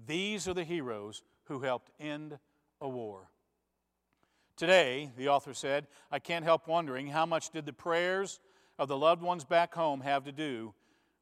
These 0.06 0.46
are 0.46 0.54
the 0.54 0.64
heroes 0.64 1.22
who 1.44 1.60
helped 1.60 1.90
end 1.98 2.38
a 2.80 2.88
war. 2.88 3.31
Today, 4.62 5.10
the 5.16 5.26
author 5.28 5.54
said, 5.54 5.88
I 6.12 6.20
can't 6.20 6.44
help 6.44 6.68
wondering 6.68 7.08
how 7.08 7.26
much 7.26 7.50
did 7.50 7.66
the 7.66 7.72
prayers 7.72 8.38
of 8.78 8.86
the 8.86 8.96
loved 8.96 9.20
ones 9.20 9.44
back 9.44 9.74
home 9.74 10.02
have 10.02 10.22
to 10.22 10.30
do 10.30 10.72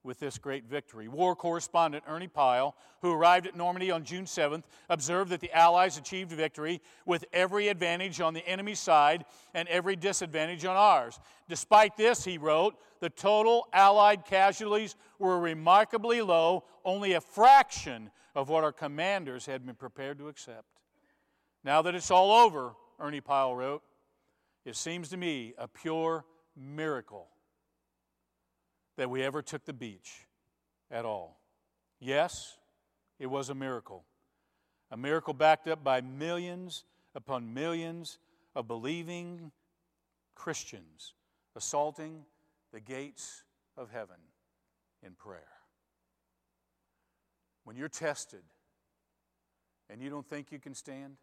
with 0.03 0.21
this 0.21 0.37
great 0.37 0.67
victory. 0.67 1.09
War 1.09 1.35
correspondent 1.35 2.05
Ernie 2.07 2.29
Pyle, 2.29 2.77
who 3.01 3.11
arrived 3.11 3.47
at 3.47 3.57
Normandy 3.57 3.91
on 3.91 4.05
June 4.05 4.27
7th, 4.27 4.65
observed 4.91 5.31
that 5.31 5.41
the 5.41 5.51
Allies 5.57 5.97
achieved 5.97 6.33
victory 6.33 6.83
with 7.07 7.25
every 7.33 7.69
advantage 7.69 8.21
on 8.21 8.35
the 8.35 8.47
enemy's 8.47 8.79
side 8.79 9.25
and 9.55 9.67
every 9.69 9.97
disadvantage 9.97 10.67
on 10.67 10.77
ours. 10.77 11.19
Despite 11.49 11.97
this, 11.97 12.23
he 12.23 12.37
wrote, 12.37 12.77
the 13.01 13.09
total 13.09 13.69
Allied 13.73 14.27
casualties 14.27 14.97
were 15.19 15.41
remarkably 15.41 16.21
low, 16.21 16.65
only 16.85 17.15
a 17.15 17.23
fraction 17.23 18.11
of 18.35 18.51
what 18.51 18.65
our 18.65 18.73
commanders 18.73 19.47
had 19.47 19.65
been 19.65 19.77
prepared 19.77 20.19
to 20.19 20.29
accept. 20.29 20.67
Now 21.65 21.81
that 21.81 21.95
it's 21.95 22.11
all 22.11 22.33
over, 22.33 22.75
Ernie 23.01 23.21
Pyle 23.21 23.55
wrote, 23.55 23.83
it 24.65 24.77
seems 24.77 25.09
to 25.09 25.17
me 25.17 25.55
a 25.57 25.67
pure 25.67 26.25
miracle 26.55 27.29
that 28.97 29.09
we 29.09 29.23
ever 29.23 29.41
took 29.41 29.65
the 29.65 29.73
beach 29.73 30.27
at 30.91 31.05
all. 31.05 31.41
Yes, 31.99 32.59
it 33.19 33.27
was 33.27 33.49
a 33.49 33.55
miracle. 33.55 34.05
A 34.91 34.97
miracle 34.97 35.33
backed 35.33 35.69
up 35.69 35.83
by 35.83 36.01
millions 36.01 36.85
upon 37.15 37.55
millions 37.55 38.19
of 38.55 38.67
believing 38.67 39.51
Christians 40.35 41.15
assaulting 41.57 42.25
the 42.73 42.81
gates 42.81 43.45
of 43.77 43.91
heaven 43.91 44.17
in 45.03 45.13
prayer. 45.13 45.41
When 47.65 47.77
you're 47.77 47.89
tested 47.89 48.43
and 49.89 50.03
you 50.03 50.11
don't 50.11 50.27
think 50.27 50.53
you 50.53 50.59
can 50.59 50.75
stand, 50.75 51.17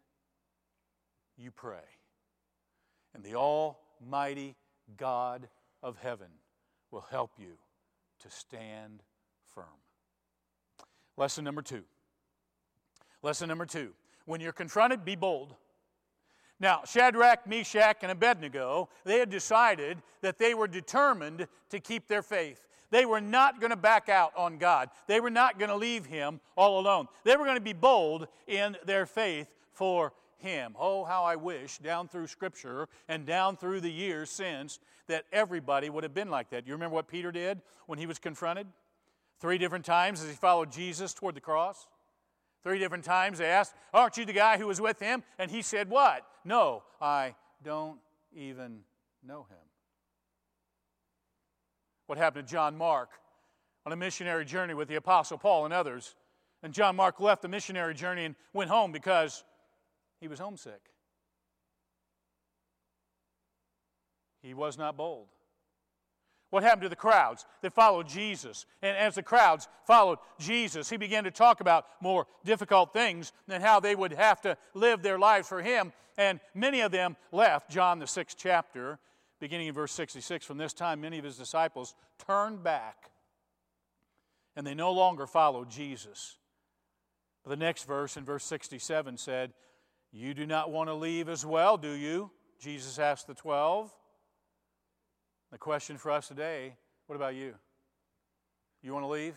you 1.38 1.50
pray. 1.50 1.78
And 3.14 3.24
the 3.24 3.34
Almighty 3.36 4.56
God 4.96 5.48
of 5.82 5.96
heaven 5.98 6.28
will 6.90 7.04
help 7.10 7.32
you 7.38 7.58
to 8.20 8.30
stand 8.30 9.02
firm. 9.54 9.64
Lesson 11.16 11.44
number 11.44 11.62
two. 11.62 11.82
Lesson 13.22 13.48
number 13.48 13.66
two. 13.66 13.92
When 14.26 14.40
you're 14.40 14.52
confronted, 14.52 15.04
be 15.04 15.16
bold. 15.16 15.54
Now, 16.60 16.82
Shadrach, 16.84 17.46
Meshach, 17.46 17.98
and 18.02 18.10
Abednego, 18.10 18.88
they 19.04 19.18
had 19.18 19.30
decided 19.30 19.98
that 20.22 20.38
they 20.38 20.54
were 20.54 20.66
determined 20.66 21.46
to 21.70 21.80
keep 21.80 22.08
their 22.08 22.22
faith. 22.22 22.66
They 22.90 23.04
were 23.04 23.20
not 23.20 23.60
going 23.60 23.70
to 23.70 23.76
back 23.76 24.08
out 24.08 24.32
on 24.36 24.58
God. 24.58 24.90
They 25.06 25.20
were 25.20 25.30
not 25.30 25.58
going 25.58 25.70
to 25.70 25.76
leave 25.76 26.06
Him 26.06 26.40
all 26.56 26.80
alone. 26.80 27.06
They 27.24 27.36
were 27.36 27.44
going 27.44 27.56
to 27.56 27.60
be 27.60 27.74
bold 27.74 28.26
in 28.46 28.76
their 28.84 29.06
faith 29.06 29.54
for 29.72 30.12
him. 30.38 30.74
Oh, 30.78 31.04
how 31.04 31.24
I 31.24 31.36
wish 31.36 31.78
down 31.78 32.08
through 32.08 32.26
Scripture 32.26 32.88
and 33.08 33.26
down 33.26 33.56
through 33.56 33.80
the 33.80 33.90
years 33.90 34.30
since 34.30 34.78
that 35.06 35.24
everybody 35.32 35.90
would 35.90 36.04
have 36.04 36.14
been 36.14 36.30
like 36.30 36.50
that. 36.50 36.66
You 36.66 36.72
remember 36.72 36.94
what 36.94 37.08
Peter 37.08 37.32
did 37.32 37.60
when 37.86 37.98
he 37.98 38.06
was 38.06 38.18
confronted? 38.18 38.66
Three 39.40 39.58
different 39.58 39.84
times 39.84 40.22
as 40.22 40.28
he 40.28 40.34
followed 40.34 40.72
Jesus 40.72 41.14
toward 41.14 41.34
the 41.34 41.40
cross. 41.40 41.88
Three 42.62 42.78
different 42.78 43.04
times 43.04 43.38
they 43.38 43.46
asked, 43.46 43.74
Aren't 43.94 44.16
you 44.16 44.24
the 44.24 44.32
guy 44.32 44.58
who 44.58 44.66
was 44.66 44.80
with 44.80 44.98
him? 45.00 45.22
And 45.38 45.50
he 45.50 45.62
said, 45.62 45.88
What? 45.88 46.26
No, 46.44 46.82
I 47.00 47.34
don't 47.62 47.98
even 48.34 48.80
know 49.24 49.46
him. 49.48 49.58
What 52.06 52.18
happened 52.18 52.46
to 52.46 52.52
John 52.52 52.76
Mark 52.76 53.10
on 53.86 53.92
a 53.92 53.96
missionary 53.96 54.44
journey 54.44 54.74
with 54.74 54.88
the 54.88 54.96
Apostle 54.96 55.38
Paul 55.38 55.66
and 55.66 55.74
others? 55.74 56.14
And 56.62 56.72
John 56.72 56.96
Mark 56.96 57.20
left 57.20 57.42
the 57.42 57.48
missionary 57.48 57.94
journey 57.94 58.24
and 58.24 58.34
went 58.52 58.70
home 58.70 58.90
because 58.90 59.44
he 60.20 60.28
was 60.28 60.38
homesick. 60.38 60.80
He 64.42 64.54
was 64.54 64.78
not 64.78 64.96
bold. 64.96 65.28
What 66.50 66.62
happened 66.62 66.82
to 66.82 66.88
the 66.88 66.96
crowds 66.96 67.44
that 67.60 67.74
followed 67.74 68.08
Jesus? 68.08 68.64
And 68.80 68.96
as 68.96 69.16
the 69.16 69.22
crowds 69.22 69.68
followed 69.86 70.18
Jesus, 70.38 70.88
he 70.88 70.96
began 70.96 71.24
to 71.24 71.30
talk 71.30 71.60
about 71.60 71.84
more 72.00 72.26
difficult 72.44 72.92
things 72.92 73.32
and 73.48 73.62
how 73.62 73.80
they 73.80 73.94
would 73.94 74.12
have 74.12 74.40
to 74.42 74.56
live 74.72 75.02
their 75.02 75.18
lives 75.18 75.46
for 75.46 75.60
him. 75.60 75.92
And 76.16 76.40
many 76.54 76.80
of 76.80 76.90
them 76.90 77.16
left. 77.32 77.70
John, 77.70 77.98
the 77.98 78.06
sixth 78.06 78.36
chapter, 78.38 78.98
beginning 79.40 79.66
in 79.66 79.74
verse 79.74 79.92
66, 79.92 80.46
from 80.46 80.56
this 80.56 80.72
time, 80.72 81.02
many 81.02 81.18
of 81.18 81.24
his 81.24 81.36
disciples 81.36 81.94
turned 82.26 82.62
back 82.64 83.10
and 84.56 84.66
they 84.66 84.74
no 84.74 84.90
longer 84.92 85.26
followed 85.26 85.70
Jesus. 85.70 86.36
But 87.44 87.50
the 87.50 87.56
next 87.56 87.86
verse, 87.86 88.16
in 88.16 88.24
verse 88.24 88.44
67, 88.44 89.16
said, 89.16 89.52
You 90.12 90.34
do 90.34 90.46
not 90.46 90.70
want 90.70 90.88
to 90.88 90.94
leave 90.94 91.28
as 91.28 91.44
well, 91.44 91.76
do 91.76 91.92
you? 91.92 92.30
Jesus 92.58 92.98
asked 92.98 93.26
the 93.26 93.34
twelve. 93.34 93.92
The 95.50 95.58
question 95.58 95.96
for 95.96 96.10
us 96.10 96.28
today 96.28 96.76
what 97.06 97.16
about 97.16 97.34
you? 97.34 97.54
You 98.82 98.92
want 98.92 99.04
to 99.04 99.08
leave? 99.08 99.34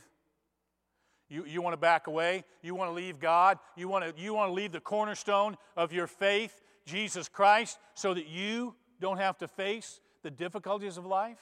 You, 1.29 1.45
you 1.45 1.61
want 1.61 1.73
to 1.73 1.77
back 1.77 2.07
away? 2.07 2.43
You 2.61 2.75
want 2.75 2.89
to 2.89 2.93
leave 2.93 3.17
God? 3.17 3.57
You 3.77 3.87
want 3.87 4.03
to, 4.03 4.21
you 4.21 4.33
want 4.33 4.49
to 4.49 4.53
leave 4.53 4.73
the 4.73 4.81
cornerstone 4.81 5.55
of 5.77 5.93
your 5.93 6.05
faith, 6.05 6.61
Jesus 6.85 7.29
Christ, 7.29 7.79
so 7.93 8.13
that 8.13 8.27
you 8.27 8.75
don't 8.99 9.17
have 9.17 9.37
to 9.37 9.47
face 9.47 10.01
the 10.23 10.29
difficulties 10.29 10.97
of 10.97 11.05
life? 11.05 11.39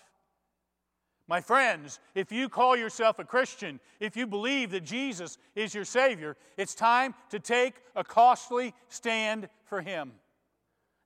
My 1.29 1.41
friends, 1.41 1.99
if 2.15 2.31
you 2.31 2.49
call 2.49 2.75
yourself 2.75 3.19
a 3.19 3.23
Christian, 3.23 3.79
if 3.99 4.17
you 4.17 4.25
believe 4.25 4.71
that 4.71 4.83
Jesus 4.83 5.37
is 5.55 5.75
your 5.75 5.85
Savior, 5.85 6.35
it's 6.57 6.73
time 6.73 7.13
to 7.29 7.37
take 7.39 7.75
a 7.95 8.03
costly 8.03 8.73
stand 8.87 9.47
for 9.65 9.79
Him. 9.79 10.13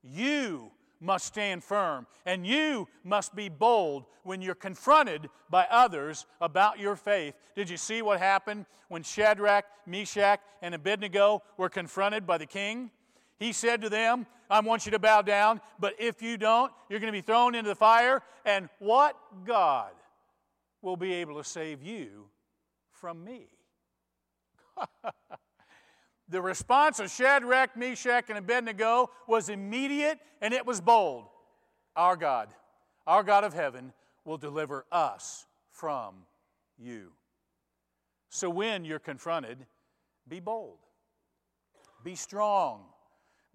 You 0.01 0.71
must 1.01 1.25
stand 1.25 1.61
firm, 1.61 2.07
and 2.25 2.47
you 2.47 2.87
must 3.03 3.35
be 3.35 3.49
bold 3.49 4.05
when 4.23 4.41
you're 4.41 4.55
confronted 4.55 5.29
by 5.49 5.67
others 5.69 6.25
about 6.39 6.79
your 6.79 6.95
faith. 6.95 7.33
Did 7.53 7.69
you 7.69 7.75
see 7.75 8.01
what 8.01 8.19
happened 8.19 8.65
when 8.87 9.03
Shadrach, 9.03 9.65
Meshach, 9.85 10.39
and 10.61 10.73
Abednego 10.73 11.43
were 11.57 11.67
confronted 11.67 12.25
by 12.25 12.37
the 12.37 12.45
king? 12.45 12.91
He 13.39 13.51
said 13.51 13.81
to 13.81 13.89
them, 13.89 14.25
I 14.49 14.61
want 14.61 14.85
you 14.85 14.93
to 14.93 14.99
bow 14.99 15.21
down, 15.21 15.59
but 15.79 15.95
if 15.99 16.21
you 16.21 16.37
don't, 16.37 16.71
you're 16.87 17.01
going 17.01 17.11
to 17.11 17.17
be 17.17 17.25
thrown 17.25 17.55
into 17.55 17.67
the 17.67 17.75
fire. 17.75 18.21
And 18.45 18.69
what 18.79 19.17
God 19.45 19.91
will 20.83 20.97
be 20.97 21.13
able 21.13 21.37
to 21.37 21.43
save 21.43 21.81
you 21.81 22.27
from 22.91 23.23
me? 23.23 23.47
The 26.29 26.41
response 26.41 26.99
of 26.99 27.11
Shadrach, 27.11 27.75
Meshach, 27.75 28.29
and 28.29 28.37
Abednego 28.37 29.11
was 29.27 29.49
immediate 29.49 30.19
and 30.41 30.53
it 30.53 30.65
was 30.65 30.81
bold. 30.81 31.25
Our 31.95 32.15
God, 32.15 32.49
our 33.05 33.23
God 33.23 33.43
of 33.43 33.53
heaven, 33.53 33.93
will 34.25 34.37
deliver 34.37 34.85
us 34.91 35.45
from 35.71 36.25
you. 36.77 37.11
So 38.29 38.49
when 38.49 38.83
you're 38.83 38.97
confronted, 38.97 39.59
be 40.27 40.39
bold, 40.39 40.79
be 42.03 42.15
strong, 42.15 42.85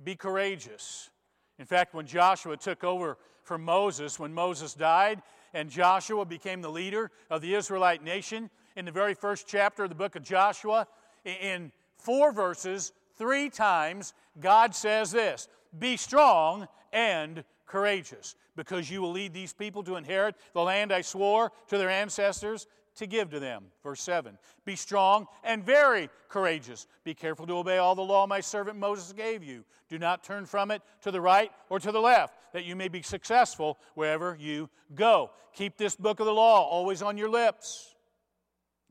be 0.04 0.14
courageous. 0.14 1.10
In 1.58 1.66
fact, 1.66 1.94
when 1.94 2.06
Joshua 2.06 2.56
took 2.56 2.84
over 2.84 3.18
from 3.42 3.64
Moses, 3.64 4.20
when 4.20 4.32
Moses 4.32 4.74
died, 4.74 5.22
and 5.54 5.70
Joshua 5.70 6.24
became 6.24 6.62
the 6.62 6.70
leader 6.70 7.10
of 7.30 7.40
the 7.40 7.54
Israelite 7.54 8.02
nation, 8.02 8.50
in 8.76 8.84
the 8.84 8.92
very 8.92 9.14
first 9.14 9.46
chapter 9.48 9.84
of 9.84 9.88
the 9.88 9.94
book 9.94 10.14
of 10.14 10.22
Joshua, 10.22 10.86
in 11.24 11.72
four 11.96 12.32
verses, 12.32 12.92
three 13.16 13.50
times, 13.50 14.14
God 14.40 14.74
says 14.74 15.10
this 15.10 15.48
Be 15.78 15.96
strong 15.96 16.68
and 16.92 17.44
courageous, 17.66 18.36
because 18.56 18.90
you 18.90 19.02
will 19.02 19.12
lead 19.12 19.34
these 19.34 19.52
people 19.52 19.82
to 19.84 19.96
inherit 19.96 20.36
the 20.52 20.62
land 20.62 20.92
I 20.92 21.00
swore 21.00 21.52
to 21.68 21.78
their 21.78 21.90
ancestors 21.90 22.66
to 22.98 23.06
give 23.06 23.30
to 23.30 23.40
them. 23.40 23.64
Verse 23.82 24.00
7 24.02 24.38
Be 24.64 24.76
strong 24.76 25.26
and 25.42 25.64
very 25.64 26.10
courageous. 26.28 26.86
Be 27.04 27.14
careful 27.14 27.46
to 27.46 27.54
obey 27.54 27.78
all 27.78 27.94
the 27.94 28.02
law 28.02 28.26
my 28.26 28.40
servant 28.40 28.78
Moses 28.78 29.12
gave 29.12 29.42
you. 29.42 29.64
Do 29.88 29.98
not 29.98 30.22
turn 30.22 30.46
from 30.46 30.70
it 30.70 30.82
to 31.02 31.10
the 31.10 31.20
right 31.20 31.50
or 31.70 31.80
to 31.80 31.90
the 31.90 32.00
left, 32.00 32.34
that 32.52 32.64
you 32.64 32.76
may 32.76 32.88
be 32.88 33.02
successful 33.02 33.78
wherever 33.94 34.36
you 34.38 34.68
go. 34.94 35.30
Keep 35.54 35.76
this 35.76 35.96
book 35.96 36.20
of 36.20 36.26
the 36.26 36.34
law 36.34 36.62
always 36.62 37.02
on 37.02 37.16
your 37.16 37.30
lips. 37.30 37.94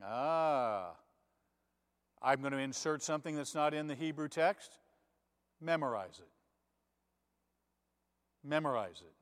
Ah, 0.02 0.92
I'm 2.22 2.40
going 2.40 2.52
to 2.52 2.58
insert 2.58 3.02
something 3.02 3.36
that's 3.36 3.54
not 3.54 3.74
in 3.74 3.86
the 3.86 3.94
Hebrew 3.94 4.28
text. 4.28 4.78
Memorize 5.60 6.18
it. 6.18 6.28
Memorize 8.44 9.02
it. 9.04 9.12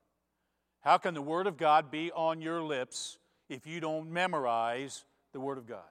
How 0.81 0.99
can 0.99 1.14
the 1.14 1.22
Word 1.22 1.46
of 1.46 1.57
God 1.57 1.90
be 1.90 2.12
on 2.12 2.40
your 2.40 2.62
lips 2.62 3.18
if 3.48 3.66
you 3.66 3.80
don't 3.80 4.11
memorize 4.11 5.04
the 5.32 5.40
Word 5.40 5.59
of 5.59 5.66
God? 5.66 5.85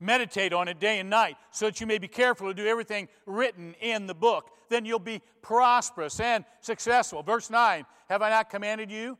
Meditate 0.00 0.52
on 0.52 0.68
it 0.68 0.80
day 0.80 0.98
and 0.98 1.08
night 1.08 1.36
so 1.50 1.66
that 1.66 1.80
you 1.80 1.86
may 1.86 1.98
be 1.98 2.08
careful 2.08 2.48
to 2.48 2.54
do 2.54 2.66
everything 2.66 3.08
written 3.26 3.74
in 3.80 4.06
the 4.06 4.14
book. 4.14 4.50
Then 4.68 4.84
you'll 4.84 4.98
be 4.98 5.22
prosperous 5.40 6.20
and 6.20 6.44
successful. 6.60 7.22
Verse 7.22 7.48
9 7.48 7.86
Have 8.08 8.22
I 8.22 8.30
not 8.30 8.50
commanded 8.50 8.90
you? 8.90 9.16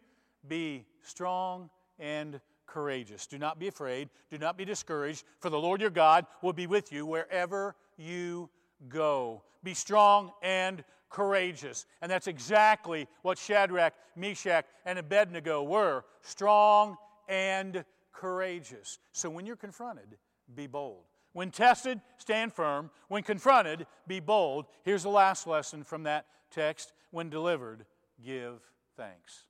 Be 0.47 0.85
strong 1.03 1.71
and 1.99 2.41
courageous. 2.67 3.27
Do 3.27 3.39
not 3.39 3.59
be 3.59 3.69
afraid. 3.69 4.11
Do 4.31 4.39
not 4.39 4.59
be 4.59 4.65
discouraged, 4.65 5.25
for 5.39 5.49
the 5.49 5.59
Lord 5.59 5.81
your 5.81 5.91
God 5.91 6.27
will 6.43 6.53
be 6.53 6.67
with 6.67 6.93
you 6.93 7.07
wherever 7.07 7.77
you 7.97 8.51
go. 8.89 9.43
Be 9.63 9.75
strong 9.75 10.33
and 10.43 10.85
courageous. 11.11 11.87
And 12.03 12.11
that's 12.11 12.27
exactly 12.27 13.07
what 13.23 13.39
Shadrach, 13.39 13.95
Meshach, 14.17 14.67
and 14.85 14.99
Abednego 14.99 15.63
were 15.63 16.05
strong 16.23 16.97
and 17.29 17.85
courageous. 18.13 18.99
So 19.13 19.31
when 19.31 19.47
you're 19.47 19.57
confronted, 19.57 20.19
be 20.55 20.67
bold. 20.67 21.05
When 21.33 21.51
tested, 21.51 22.01
stand 22.19 22.53
firm. 22.53 22.91
When 23.09 23.23
confronted, 23.23 23.87
be 24.07 24.21
bold. 24.21 24.67
Here's 24.85 25.03
the 25.03 25.09
last 25.09 25.47
lesson 25.47 25.83
from 25.83 26.05
that 26.05 26.27
text. 26.51 26.93
When 27.11 27.31
delivered, 27.31 27.87
give 28.23 28.61
thanks. 28.97 29.45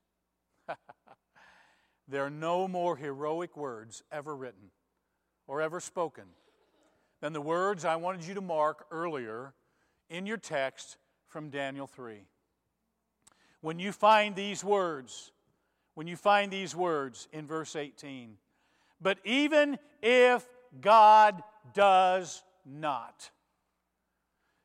There 2.07 2.25
are 2.25 2.31
no 2.31 2.69
more 2.69 2.97
heroic 2.97 3.57
words 3.57 4.03
ever 4.13 4.37
written 4.37 4.71
or 5.47 5.63
ever 5.63 5.81
spoken 5.81 6.25
than 7.21 7.33
the 7.33 7.41
words 7.41 7.85
I 7.85 7.97
wanted 7.97 8.25
you 8.27 8.35
to 8.35 8.41
mark 8.41 8.87
earlier 8.91 9.55
in 10.11 10.27
your 10.27 10.37
text 10.37 10.97
from 11.27 11.51
Daniel 11.51 11.87
3. 11.87 12.27
When 13.61 13.79
you 13.79 13.93
find 13.93 14.37
these 14.37 14.63
words, 14.63 15.33
when 15.95 16.07
you 16.07 16.17
find 16.17 16.53
these 16.53 16.77
words 16.77 17.29
in 17.33 17.47
verse 17.47 17.77
18, 17.77 18.37
but 19.01 19.19
even 19.25 19.79
if 20.03 20.47
God 20.81 21.43
does 21.73 22.43
not. 22.65 23.31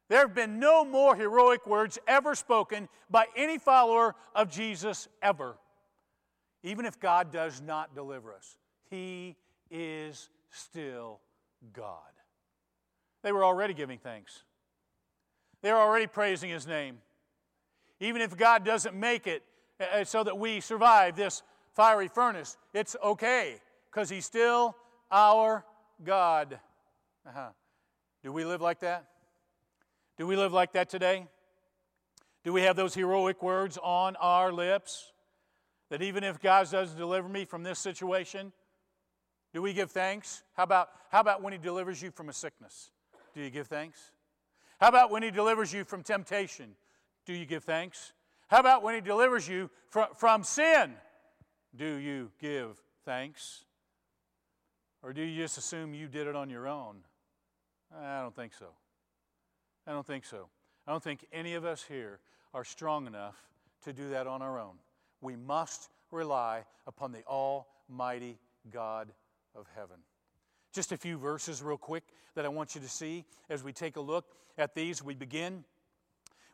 There 0.10 0.20
have 0.20 0.34
been 0.34 0.60
no 0.60 0.84
more 0.84 1.16
heroic 1.16 1.68
words 1.68 2.00
ever 2.08 2.34
spoken 2.34 2.90
by 3.10 3.28
any 3.36 3.58
follower 3.58 4.16
of 4.34 4.50
Jesus 4.50 5.08
ever. 5.22 5.56
Even 6.64 6.86
if 6.86 7.00
God 7.00 7.32
does 7.32 7.62
not 7.62 7.94
deliver 7.94 8.34
us, 8.34 8.58
He 8.90 9.36
is 9.70 10.30
still 10.50 11.20
God. 11.74 12.19
They 13.24 13.32
were 13.32 13.44
already 13.44 13.74
giving 13.74 14.00
thanks, 14.00 14.44
they 15.62 15.72
were 15.72 15.80
already 15.80 16.08
praising 16.08 16.50
His 16.50 16.68
name. 16.68 17.00
Even 18.02 18.22
if 18.22 18.38
God 18.38 18.64
doesn't 18.64 18.96
make 18.96 19.28
it 19.28 19.44
uh, 19.80 20.00
uh, 20.00 20.04
so 20.06 20.24
that 20.24 20.38
we 20.38 20.62
survive 20.62 21.18
this 21.18 21.44
fiery 21.74 22.08
furnace, 22.08 22.58
it's 22.74 22.96
okay 23.04 23.56
because 23.92 24.10
He's 24.10 24.26
still 24.26 24.76
our 25.12 25.66
God. 26.04 26.60
Uh-huh. 27.28 27.50
Do 28.24 28.32
we 28.32 28.46
live 28.46 28.62
like 28.62 28.80
that? 28.80 29.06
Do 30.18 30.28
we 30.28 30.36
live 30.36 30.54
like 30.54 30.74
that 30.74 30.90
today? 30.90 31.28
Do 32.44 32.54
we 32.54 32.62
have 32.62 32.76
those 32.76 32.94
heroic 32.94 33.44
words 33.44 33.78
on 33.82 34.16
our 34.18 34.52
lips? 34.52 35.12
That 35.90 36.02
even 36.02 36.24
if 36.24 36.40
God 36.40 36.70
doesn't 36.70 36.98
deliver 36.98 37.28
me 37.28 37.46
from 37.46 37.64
this 37.64 37.80
situation, 37.80 38.54
do 39.54 39.62
we 39.62 39.74
give 39.74 39.92
thanks? 39.92 40.44
How 40.54 40.64
about, 40.64 40.90
how 41.12 41.20
about 41.20 41.42
when 41.42 41.54
He 41.54 41.60
delivers 41.60 42.02
you 42.02 42.12
from 42.12 42.30
a 42.30 42.34
sickness? 42.34 42.92
Do 43.34 43.42
you 43.42 43.50
give 43.50 43.68
thanks? 43.68 44.12
How 44.80 44.88
about 44.88 45.12
when 45.12 45.24
He 45.24 45.32
delivers 45.32 45.74
you 45.74 45.84
from 45.84 46.04
temptation? 46.04 46.76
Do 47.26 47.34
you 47.34 47.46
give 47.46 47.64
thanks? 47.64 48.14
How 48.48 48.60
about 48.60 48.84
when 48.84 48.96
He 48.96 49.02
delivers 49.02 49.48
you 49.48 49.70
from, 49.90 50.08
from 50.16 50.44
sin? 50.44 50.94
Do 51.76 51.86
you 51.86 52.32
give 52.40 52.82
thanks? 53.06 53.66
Or 55.04 55.14
do 55.14 55.22
you 55.22 55.42
just 55.42 55.58
assume 55.58 55.94
you 55.94 56.08
did 56.08 56.28
it 56.28 56.36
on 56.36 56.50
your 56.50 56.68
own? 56.68 56.98
I 57.96 58.22
don't 58.22 58.36
think 58.36 58.54
so. 58.54 58.68
I 59.88 59.92
don't 59.92 60.06
think 60.06 60.26
so. 60.26 60.50
I 60.88 60.92
don't 60.92 61.04
think 61.04 61.26
any 61.32 61.56
of 61.56 61.66
us 61.66 61.84
here 61.88 62.20
are 62.54 62.64
strong 62.64 63.08
enough 63.08 63.36
to 63.84 63.94
do 63.94 64.10
that 64.10 64.28
on 64.28 64.42
our 64.42 64.60
own. 64.60 64.76
We 65.22 65.36
must 65.36 65.90
rely 66.12 66.66
upon 66.88 67.12
the 67.12 67.24
Almighty 67.26 68.40
God 68.72 69.12
of 69.56 69.66
heaven. 69.76 69.98
Just 70.72 70.92
a 70.92 70.98
few 70.98 71.18
verses, 71.18 71.62
real 71.64 71.78
quick, 71.78 72.04
that 72.36 72.46
I 72.46 72.50
want 72.50 72.76
you 72.76 72.82
to 72.82 72.90
see 72.90 73.26
as 73.50 73.64
we 73.64 73.74
take 73.74 73.96
a 73.96 74.02
look 74.02 74.26
at 74.58 74.76
these. 74.76 75.04
We 75.04 75.16
begin 75.16 75.64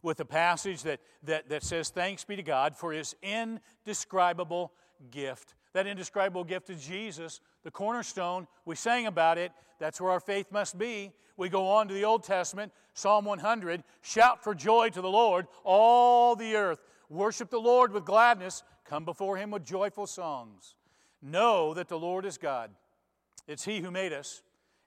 with 0.01 0.19
a 0.19 0.25
passage 0.25 0.83
that, 0.83 0.99
that, 1.23 1.49
that 1.49 1.63
says, 1.63 1.89
Thanks 1.89 2.23
be 2.23 2.35
to 2.35 2.43
God 2.43 2.77
for 2.77 2.93
his 2.93 3.15
indescribable 3.21 4.71
gift. 5.11 5.55
That 5.73 5.87
indescribable 5.87 6.45
gift 6.45 6.69
is 6.69 6.85
Jesus, 6.85 7.41
the 7.63 7.71
cornerstone. 7.71 8.47
We 8.63 8.75
sang 8.75 9.07
about 9.07 9.37
it. 9.37 9.51
That's 9.79 9.99
where 9.99 10.11
our 10.11 10.21
faith 10.21 10.51
must 10.51 10.77
be. 10.77 11.11
We 11.35 11.49
go 11.49 11.67
on 11.67 11.89
to 11.89 11.93
the 11.93 12.05
Old 12.05 12.23
Testament, 12.23 12.71
Psalm 12.93 13.25
100 13.25 13.83
Shout 14.01 14.41
for 14.41 14.55
joy 14.55 14.89
to 14.91 15.01
the 15.01 15.09
Lord, 15.09 15.47
all 15.65 16.35
the 16.35 16.55
earth. 16.55 16.79
Worship 17.09 17.49
the 17.49 17.59
Lord 17.59 17.91
with 17.91 18.05
gladness. 18.05 18.63
Come 18.85 19.03
before 19.03 19.35
him 19.37 19.51
with 19.51 19.65
joyful 19.65 20.07
songs. 20.07 20.75
Know 21.21 21.73
that 21.73 21.89
the 21.89 21.99
Lord 21.99 22.25
is 22.25 22.37
God. 22.37 22.71
It's 23.47 23.65
he 23.65 23.79
who 23.79 23.91
made 23.91 24.13
us, 24.13 24.41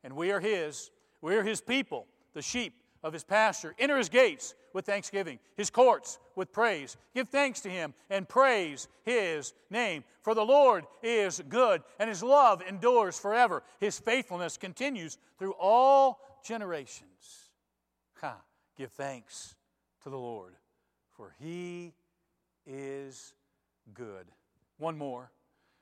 and 0.04 0.14
we 0.14 0.30
are 0.30 0.40
his. 0.40 0.90
We 1.20 1.34
are 1.36 1.42
his 1.42 1.60
people, 1.60 2.06
the 2.34 2.42
sheep 2.42 2.74
of 3.02 3.12
his 3.12 3.24
pasture. 3.24 3.74
Enter 3.78 3.96
his 3.96 4.08
gates 4.08 4.54
with 4.72 4.86
thanksgiving, 4.86 5.38
his 5.56 5.70
courts 5.70 6.18
with 6.36 6.52
praise. 6.52 6.96
Give 7.14 7.28
thanks 7.28 7.60
to 7.60 7.68
him 7.68 7.94
and 8.10 8.28
praise 8.28 8.88
his 9.04 9.54
name. 9.70 10.04
For 10.22 10.34
the 10.34 10.44
Lord 10.44 10.84
is 11.02 11.42
good, 11.48 11.82
and 11.98 12.08
his 12.08 12.22
love 12.22 12.62
endures 12.68 13.18
forever. 13.18 13.62
His 13.80 13.98
faithfulness 13.98 14.56
continues 14.56 15.18
through 15.38 15.54
all 15.58 16.20
generations. 16.44 17.50
Ha! 18.20 18.36
Give 18.76 18.90
thanks 18.90 19.54
to 20.02 20.10
the 20.10 20.18
Lord, 20.18 20.54
for 21.10 21.34
he 21.40 21.94
is 22.66 23.34
good. 23.94 24.26
One 24.76 24.96
more 24.96 25.32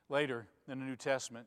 later 0.09 0.47
in 0.71 0.79
the 0.79 0.87
New 0.87 0.97
Testament. 0.97 1.47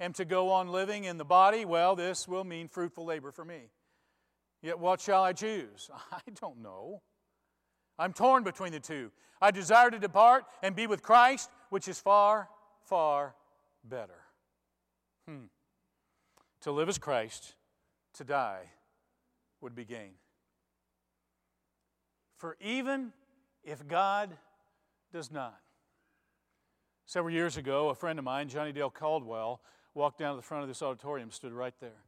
am 0.00 0.12
to 0.14 0.24
go 0.24 0.50
on 0.50 0.68
living 0.68 1.04
in 1.04 1.18
the 1.18 1.24
body, 1.24 1.64
well, 1.64 1.96
this 1.96 2.26
will 2.26 2.44
mean 2.44 2.68
fruitful 2.68 3.04
labor 3.04 3.32
for 3.32 3.44
me. 3.44 3.70
Yet 4.62 4.78
what 4.78 5.00
shall 5.00 5.22
I 5.22 5.32
choose? 5.32 5.90
I 6.12 6.20
don't 6.40 6.62
know. 6.62 7.02
I'm 7.98 8.12
torn 8.12 8.42
between 8.42 8.72
the 8.72 8.80
two. 8.80 9.10
I 9.40 9.50
desire 9.50 9.90
to 9.90 9.98
depart 9.98 10.44
and 10.62 10.74
be 10.74 10.86
with 10.86 11.02
Christ, 11.02 11.50
which 11.70 11.86
is 11.86 12.00
far, 12.00 12.48
far 12.82 13.34
better. 13.84 14.20
Hmm. 15.28 15.46
To 16.62 16.72
live 16.72 16.88
as 16.88 16.98
Christ, 16.98 17.54
to 18.14 18.24
die 18.24 18.62
would 19.60 19.74
be 19.74 19.84
gain. 19.84 20.12
For 22.38 22.56
even 22.60 23.12
if 23.62 23.86
God 23.86 24.30
does 25.12 25.30
not. 25.30 25.58
Several 27.06 27.32
years 27.32 27.56
ago, 27.56 27.90
a 27.90 27.94
friend 27.94 28.18
of 28.18 28.24
mine, 28.24 28.48
Johnny 28.48 28.72
Dale 28.72 28.90
Caldwell, 28.90 29.60
walked 29.94 30.18
down 30.18 30.32
to 30.32 30.36
the 30.36 30.42
front 30.42 30.62
of 30.62 30.68
this 30.68 30.82
auditorium, 30.82 31.30
stood 31.30 31.52
right 31.52 31.74
there. 31.80 32.02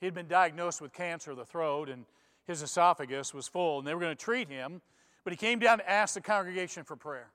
He 0.00 0.06
had 0.06 0.14
been 0.14 0.28
diagnosed 0.28 0.80
with 0.80 0.92
cancer 0.92 1.30
of 1.30 1.36
the 1.36 1.44
throat, 1.44 1.88
and 1.88 2.04
his 2.46 2.62
esophagus 2.62 3.32
was 3.32 3.46
full, 3.46 3.78
and 3.78 3.86
they 3.86 3.94
were 3.94 4.00
going 4.00 4.16
to 4.16 4.24
treat 4.24 4.48
him, 4.48 4.80
but 5.24 5.32
he 5.32 5.36
came 5.36 5.58
down 5.58 5.78
to 5.78 5.88
ask 5.88 6.14
the 6.14 6.20
congregation 6.20 6.84
for 6.84 6.96
prayer. 6.96 7.30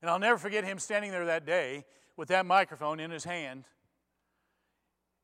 And 0.00 0.10
I'll 0.10 0.18
never 0.18 0.38
forget 0.38 0.64
him 0.64 0.78
standing 0.78 1.10
there 1.10 1.26
that 1.26 1.44
day 1.44 1.84
with 2.16 2.28
that 2.28 2.46
microphone 2.46 3.00
in 3.00 3.10
his 3.10 3.24
hand, 3.24 3.64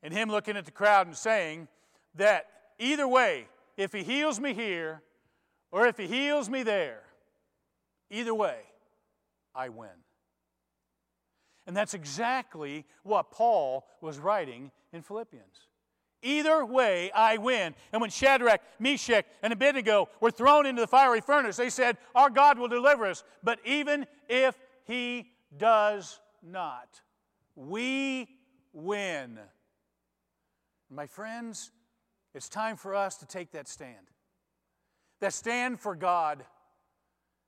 and 0.03 0.12
him 0.12 0.29
looking 0.29 0.57
at 0.57 0.64
the 0.64 0.70
crowd 0.70 1.07
and 1.07 1.16
saying 1.16 1.68
that 2.16 2.46
either 2.79 3.09
way, 3.09 3.46
if 3.77 3.92
he 3.92 4.03
heals 4.03 4.40
me 4.40 4.55
here 4.55 5.03
or 5.70 5.87
if 5.87 5.96
he 5.96 6.07
heals 6.07 6.49
me 6.49 6.62
there, 6.62 7.03
either 8.11 8.35
way, 8.35 8.59
I 9.55 9.68
win. 9.68 9.88
And 11.66 11.76
that's 11.76 11.94
exactly 11.94 12.85
what 13.02 13.31
Paul 13.31 13.87
was 14.00 14.18
writing 14.18 14.70
in 14.92 15.02
Philippians. 15.02 15.66
Either 16.22 16.64
way, 16.64 17.11
I 17.12 17.37
win. 17.37 17.74
And 17.92 18.00
when 18.00 18.11
Shadrach, 18.11 18.61
Meshach, 18.79 19.26
and 19.42 19.52
Abednego 19.52 20.09
were 20.20 20.31
thrown 20.31 20.66
into 20.66 20.81
the 20.81 20.87
fiery 20.87 21.20
furnace, 21.20 21.57
they 21.57 21.70
said, 21.70 21.98
Our 22.14 22.31
God 22.31 22.59
will 22.59 22.68
deliver 22.68 23.07
us. 23.07 23.22
But 23.42 23.59
even 23.64 24.07
if 24.29 24.57
he 24.85 25.31
does 25.57 26.20
not, 26.42 27.00
we 27.55 28.29
win. 28.72 29.38
My 30.90 31.07
friends, 31.07 31.70
it's 32.35 32.48
time 32.48 32.76
for 32.76 32.94
us 32.94 33.16
to 33.16 33.26
take 33.26 33.52
that 33.52 33.68
stand. 33.68 34.11
That 35.20 35.33
stand 35.33 35.81
for 35.81 35.94
God. 35.94 36.44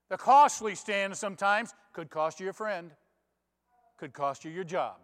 The 0.09 0.17
costly 0.17 0.75
stand 0.75 1.17
sometimes 1.17 1.75
could 1.93 2.11
cost 2.11 2.41
you 2.41 2.49
a 2.49 2.53
friend, 2.53 2.93
could 3.99 4.13
cost 4.13 4.45
you 4.45 4.51
your 4.51 4.65
job, 4.65 4.97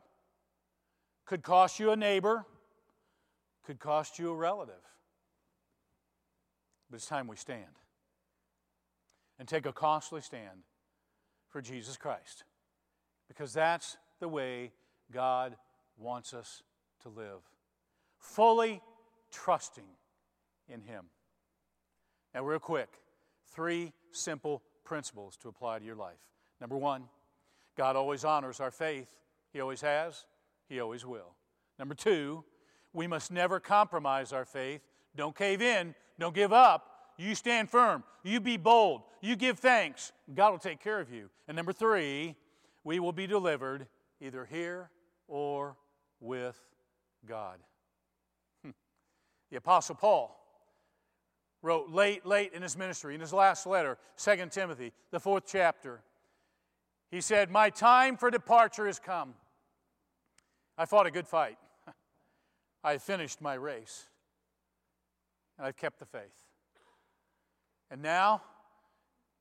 could 1.26 1.42
cost 1.42 1.78
you 1.78 1.90
a 1.90 1.96
neighbor, 1.96 2.46
could 3.64 3.78
cost 3.78 4.18
you 4.18 4.30
a 4.30 4.35
relative. 4.35 4.74
But 6.90 6.96
it's 6.96 7.07
time 7.07 7.26
we 7.26 7.37
stand 7.37 7.64
and 9.38 9.48
take 9.48 9.66
a 9.66 9.72
costly 9.72 10.20
stand 10.20 10.62
for 11.48 11.61
Jesus 11.61 11.96
Christ 11.96 12.44
because 13.28 13.52
that's 13.52 13.96
the 14.20 14.28
way 14.28 14.72
God 15.12 15.57
wants 15.96 16.35
us 16.35 16.62
to 17.02 17.09
live. 17.09 17.40
Fully 18.18 18.80
trusting 19.30 19.85
in 20.68 20.80
Him. 20.83 21.07
Now, 22.35 22.44
real 22.44 22.59
quick, 22.59 22.88
three 23.52 23.92
simple 24.12 24.62
principles 24.85 25.37
to 25.38 25.48
apply 25.48 25.78
to 25.78 25.85
your 25.85 25.96
life. 25.96 26.18
Number 26.61 26.76
one, 26.76 27.04
God 27.76 27.96
always 27.96 28.24
honors 28.24 28.60
our 28.60 28.70
faith. 28.70 29.08
He 29.52 29.60
always 29.60 29.80
has, 29.80 30.26
He 30.68 30.80
always 30.80 31.04
will. 31.04 31.34
Number 31.78 31.94
two, 31.94 32.44
we 32.92 33.06
must 33.06 33.30
never 33.30 33.60
compromise 33.60 34.32
our 34.32 34.44
faith. 34.44 34.80
Don't 35.16 35.37
cave 35.37 35.60
in, 35.60 35.94
don't 36.18 36.34
give 36.34 36.52
up. 36.52 36.90
You 37.16 37.34
stand 37.34 37.70
firm, 37.70 38.02
you 38.24 38.40
be 38.40 38.56
bold, 38.56 39.02
you 39.20 39.37
give 39.37 39.58
thanks. 39.58 40.12
God 40.34 40.50
will 40.50 40.58
take 40.58 40.80
care 40.80 41.00
of 41.00 41.12
you. 41.12 41.30
And 41.46 41.56
number 41.56 41.72
three, 41.72 42.34
we 42.82 42.98
will 42.98 43.12
be 43.12 43.26
delivered 43.26 43.87
either 44.20 44.44
here 44.44 44.90
or 45.28 45.76
with 46.20 46.58
God. 47.26 47.58
Hmm. 48.64 48.70
The 49.50 49.58
Apostle 49.58 49.94
Paul 49.94 50.40
wrote 51.62 51.90
late, 51.90 52.26
late 52.26 52.52
in 52.52 52.62
his 52.62 52.76
ministry, 52.76 53.14
in 53.14 53.20
his 53.20 53.32
last 53.32 53.66
letter, 53.66 53.96
2 54.18 54.37
Timothy, 54.50 54.92
the 55.10 55.20
fourth 55.20 55.44
chapter. 55.46 56.02
He 57.14 57.20
said, 57.20 57.48
My 57.48 57.70
time 57.70 58.16
for 58.16 58.29
departure 58.29 58.87
has 58.87 58.98
come. 58.98 59.35
I 60.77 60.85
fought 60.85 61.07
a 61.07 61.12
good 61.12 61.29
fight. 61.29 61.57
I 62.83 62.98
finished 62.98 63.40
my 63.40 63.55
race. 63.55 64.09
And 65.57 65.64
I've 65.64 65.77
kept 65.77 66.00
the 66.00 66.07
faith. 66.07 66.42
And 67.88 68.03
now 68.03 68.42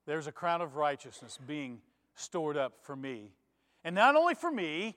there's 0.06 0.28
a 0.28 0.32
crown 0.32 0.62
of 0.62 0.76
righteousness 0.76 1.40
being 1.48 1.82
stored 2.14 2.58
up 2.58 2.74
for 2.84 2.96
me. 2.96 3.32
And 3.84 3.96
not 3.96 4.16
only 4.16 4.36
for 4.36 4.52
me, 4.52 4.96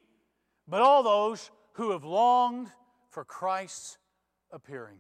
but 0.69 0.83
all 0.83 1.03
those 1.03 1.51
who 1.77 1.93
have 1.93 2.05
longed 2.05 2.69
for 3.09 3.25
Christ's 3.25 3.97
appearing. 4.53 4.99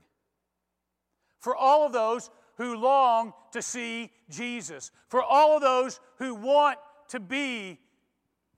For 1.40 1.54
all 1.54 1.84
of 1.84 1.92
those 1.92 2.30
who 2.56 2.78
long 2.78 3.34
to 3.52 3.60
see 3.60 4.10
Jesus. 4.30 4.92
For 5.08 5.22
all 5.22 5.56
of 5.56 5.62
those 5.62 6.00
who 6.16 6.34
want 6.34 6.78
to 7.10 7.20
be 7.20 7.78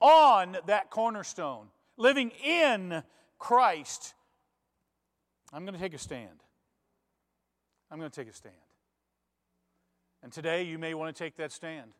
on 0.01 0.57
that 0.67 0.91
cornerstone, 0.91 1.67
living 1.97 2.31
in 2.45 3.03
Christ. 3.39 4.15
I'm 5.53 5.65
going 5.65 5.75
to 5.75 5.81
take 5.81 5.95
a 5.95 5.99
stand. 5.99 6.43
I'm 7.91 7.99
going 7.99 8.11
to 8.11 8.15
take 8.15 8.29
a 8.29 8.37
stand. 8.37 8.55
And 10.23 10.33
today 10.33 10.65
you 10.65 10.79
may 10.79 10.95
want 10.95 11.15
to 11.15 11.25
take 11.25 11.37
that 11.37 11.53
stand. 11.53 11.93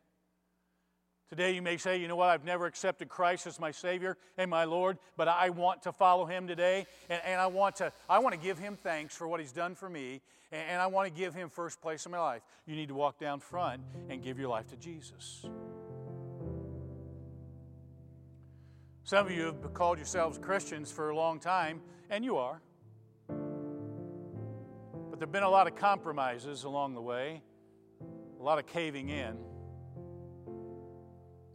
Today, 1.29 1.53
you 1.53 1.61
may 1.61 1.77
say, 1.77 1.97
you 1.97 2.07
know 2.07 2.15
what, 2.15 2.29
I've 2.29 2.43
never 2.43 2.65
accepted 2.65 3.07
Christ 3.07 3.45
as 3.45 3.59
my 3.59 3.69
Savior 3.69 4.17
and 4.35 4.49
my 4.49 4.63
Lord, 4.63 4.97
but 5.15 5.27
I 5.27 5.51
want 5.51 5.83
to 5.83 5.91
follow 5.91 6.25
Him 6.25 6.47
today, 6.47 6.87
and, 7.07 7.21
and 7.23 7.39
I, 7.39 7.45
want 7.45 7.75
to, 7.77 7.93
I 8.09 8.17
want 8.17 8.33
to 8.33 8.41
give 8.41 8.57
Him 8.57 8.75
thanks 8.75 9.15
for 9.15 9.27
what 9.27 9.39
He's 9.39 9.51
done 9.51 9.75
for 9.75 9.87
me, 9.87 10.21
and, 10.51 10.63
and 10.71 10.81
I 10.81 10.87
want 10.87 11.07
to 11.07 11.13
give 11.13 11.35
Him 11.35 11.49
first 11.49 11.81
place 11.81 12.07
in 12.07 12.11
my 12.11 12.19
life. 12.19 12.41
You 12.65 12.75
need 12.75 12.87
to 12.87 12.95
walk 12.95 13.19
down 13.19 13.41
front 13.41 13.83
and 14.09 14.23
give 14.23 14.39
your 14.39 14.49
life 14.49 14.67
to 14.69 14.75
Jesus. 14.75 15.45
Some 19.09 19.25
of 19.25 19.31
you 19.31 19.45
have 19.45 19.73
called 19.73 19.97
yourselves 19.97 20.37
Christians 20.37 20.91
for 20.91 21.09
a 21.09 21.15
long 21.15 21.39
time, 21.39 21.81
and 22.11 22.23
you 22.23 22.37
are. 22.37 22.61
But 23.27 23.35
there 25.17 25.25
have 25.25 25.31
been 25.31 25.41
a 25.41 25.49
lot 25.49 25.65
of 25.65 25.75
compromises 25.75 26.63
along 26.63 26.93
the 26.93 27.01
way, 27.01 27.41
a 28.39 28.43
lot 28.43 28.59
of 28.59 28.67
caving 28.67 29.09
in. 29.09 29.35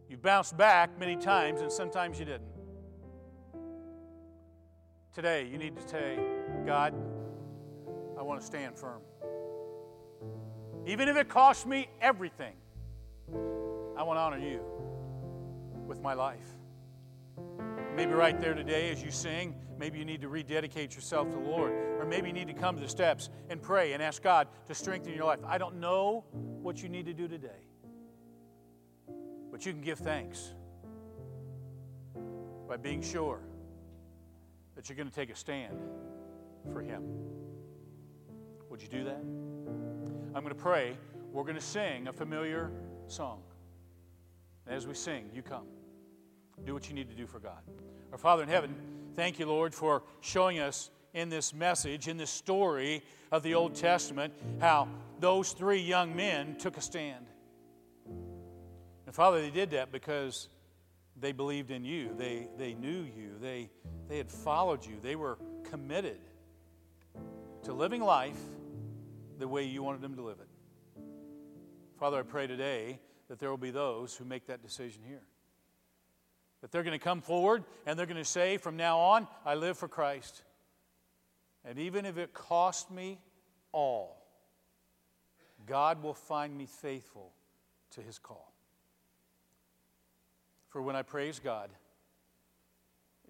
You 0.09 0.17
bounced 0.17 0.57
back 0.57 0.99
many 0.99 1.15
times, 1.15 1.61
and 1.61 1.71
sometimes 1.71 2.19
you 2.19 2.25
didn't. 2.25 2.51
Today, 5.13 5.47
you 5.47 5.57
need 5.57 5.77
to 5.77 5.89
say, 5.89 6.19
God, 6.67 6.93
I 8.19 8.23
want 8.23 8.41
to 8.41 8.47
stand 8.49 8.77
firm. 8.77 9.01
Even 10.89 11.09
if 11.09 11.17
it 11.17 11.29
costs 11.29 11.67
me 11.67 11.87
everything, 12.01 12.57
I 13.97 14.03
want 14.03 14.17
to 14.17 14.23
honor 14.23 14.41
you 14.41 14.61
with 15.87 16.03
my 16.03 16.15
life. 16.15 16.49
Maybe 17.95 18.13
right 18.13 18.41
there 18.41 18.55
today 18.55 18.91
as 18.91 19.03
you 19.03 19.13
sing, 19.13 19.55
maybe 19.79 19.99
you 19.99 20.05
need 20.05 20.21
to 20.23 20.29
rededicate 20.29 20.97
yourself 20.97 21.31
to 21.31 21.37
the 21.37 21.43
Lord. 21.43 21.73
Or 21.99 22.05
maybe 22.05 22.27
you 22.27 22.33
need 22.33 22.49
to 22.49 22.55
come 22.55 22.75
to 22.75 22.83
the 22.83 22.89
steps 22.89 23.31
and 23.49 23.63
pray 23.63 23.93
and 23.93 24.03
ask 24.03 24.21
God 24.21 24.49
to 24.67 24.75
strengthen 24.75 25.15
your 25.15 25.25
life. 25.25 25.39
I 25.47 25.59
don't 25.59 25.77
know 25.79 26.25
what 26.35 26.83
you 26.83 26.89
need 26.89 27.07
to 27.07 27.15
do 27.15 27.29
today, 27.29 27.69
but 29.53 29.65
you 29.65 29.73
can 29.73 29.81
give 29.81 30.01
thanks 30.01 30.55
by 32.69 32.77
being 32.77 33.01
sure 33.01 33.41
that 34.75 34.89
you're 34.89 34.97
going 34.97 35.09
to 35.09 35.15
take 35.15 35.31
a 35.31 35.37
stand 35.37 35.79
for 36.73 36.83
Him. 36.83 37.05
Would 38.71 38.83
you 38.83 38.89
do 38.89 39.05
that? 39.05 39.21
I'm 40.35 40.43
going 40.43 40.49
to 40.49 40.55
pray. 40.55 40.97
We're 41.33 41.45
going 41.45 41.55
to 41.55 41.61
sing 41.61 42.09
a 42.09 42.13
familiar 42.13 42.73
song. 43.07 43.43
As 44.67 44.87
we 44.87 44.95
sing, 44.95 45.31
you 45.33 45.43
come. 45.43 45.67
Do 46.65 46.75
what 46.75 46.89
you 46.89 46.95
need 46.95 47.09
to 47.11 47.17
do 47.17 47.27
for 47.27 47.39
God. 47.39 47.61
Our 48.13 48.19
Father 48.19 48.43
in 48.43 48.49
heaven, 48.49 48.75
thank 49.17 49.39
you, 49.39 49.47
Lord, 49.47 49.75
for 49.75 50.03
showing 50.21 50.61
us 50.61 50.91
in 51.13 51.29
this 51.29 51.55
message, 51.55 52.09
in 52.09 52.17
this 52.17 52.31
story 52.31 53.03
of 53.31 53.43
the 53.43 53.55
Old 53.55 53.75
Testament, 53.75 54.33
how 54.61 54.89
those 55.21 55.53
three 55.53 55.81
young 55.81 56.15
men 56.15 56.57
took 56.57 56.77
a 56.77 56.81
stand. 56.81 57.27
And 59.07 59.15
Father, 59.15 59.41
they 59.41 59.51
did 59.51 59.71
that 59.73 59.93
because 59.93 60.49
they 61.21 61.33
believed 61.33 61.71
in 61.71 61.85
you, 61.85 62.15
they, 62.17 62.49
they 62.59 62.75
knew 62.75 63.03
you, 63.03 63.33
they, 63.41 63.71
they 64.09 64.19
had 64.19 64.31
followed 64.31 64.85
you, 64.85 64.95
they 65.03 65.17
were 65.17 65.39
committed 65.71 66.19
to 67.63 67.73
living 67.73 68.03
life 68.03 68.39
the 69.39 69.49
way 69.49 69.65
you 69.65 69.83
wanted 69.83 70.01
them 70.01 70.17
to 70.17 70.23
live 70.23 70.39
it. 70.41 71.03
Father, 71.99 72.19
I 72.19 72.23
pray 72.23 72.47
today 72.47 72.99
that 73.29 73.39
there 73.39 73.51
will 73.51 73.57
be 73.57 73.71
those 73.71 74.17
who 74.17 74.25
make 74.25 74.47
that 74.47 74.63
decision 74.63 75.03
here. 75.07 75.23
That 76.65 76.73
they're 76.73 76.83
going 76.83 76.99
to 76.99 77.05
come 77.05 77.21
forward 77.21 77.63
and 77.85 77.99
they're 77.99 78.07
going 78.07 78.17
to 78.17 78.25
say, 78.25 78.57
from 78.57 78.79
now 78.79 78.99
on, 78.99 79.29
I 79.45 79.55
live 79.55 79.77
for 79.77 79.87
Christ. 79.87 80.45
And 81.63 81.79
even 81.79 82.07
if 82.07 82.17
it 82.17 82.33
cost 82.33 82.91
me 82.91 83.19
all, 83.71 84.17
God 85.67 86.03
will 86.03 86.15
find 86.15 86.57
me 86.57 86.65
faithful 86.65 87.33
to 87.91 88.01
his 88.01 88.19
call. 88.19 88.51
For 90.71 90.81
when 90.81 90.97
I 90.97 91.03
praise 91.03 91.39
God, 91.39 91.69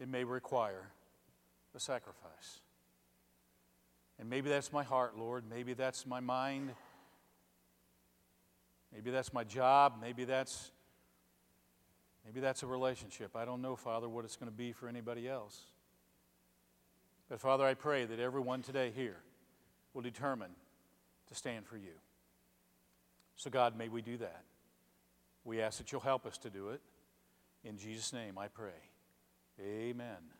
it 0.00 0.08
may 0.08 0.22
require 0.22 0.86
a 1.74 1.80
sacrifice. 1.80 2.60
And 4.20 4.30
maybe 4.30 4.48
that's 4.48 4.72
my 4.72 4.84
heart, 4.84 5.18
Lord. 5.18 5.42
Maybe 5.50 5.74
that's 5.74 6.06
my 6.06 6.20
mind. 6.20 6.70
Maybe 8.92 9.10
that's 9.10 9.32
my 9.32 9.42
job. 9.42 9.94
Maybe 10.00 10.24
that's 10.24 10.70
maybe 12.24 12.40
that's 12.40 12.62
a 12.62 12.66
relationship. 12.66 13.36
I 13.36 13.44
don't 13.44 13.62
know, 13.62 13.76
Father, 13.76 14.08
what 14.08 14.24
it's 14.24 14.36
going 14.36 14.50
to 14.50 14.56
be 14.56 14.72
for 14.72 14.88
anybody 14.88 15.28
else. 15.28 15.58
But 17.28 17.40
Father, 17.40 17.64
I 17.64 17.74
pray 17.74 18.04
that 18.04 18.18
everyone 18.18 18.62
today 18.62 18.92
here 18.94 19.16
will 19.92 20.02
determine 20.02 20.50
to 21.28 21.34
stand 21.34 21.66
for 21.66 21.76
you. 21.76 21.94
So 23.36 23.50
God, 23.50 23.76
may 23.76 23.88
we 23.88 24.02
do 24.02 24.16
that. 24.18 24.44
We 25.44 25.60
ask 25.60 25.78
that 25.78 25.92
you'll 25.92 26.00
help 26.00 26.26
us 26.26 26.38
to 26.38 26.50
do 26.50 26.70
it. 26.70 26.80
In 27.64 27.78
Jesus' 27.78 28.12
name 28.12 28.38
I 28.38 28.48
pray. 28.48 28.72
Amen. 29.60 30.33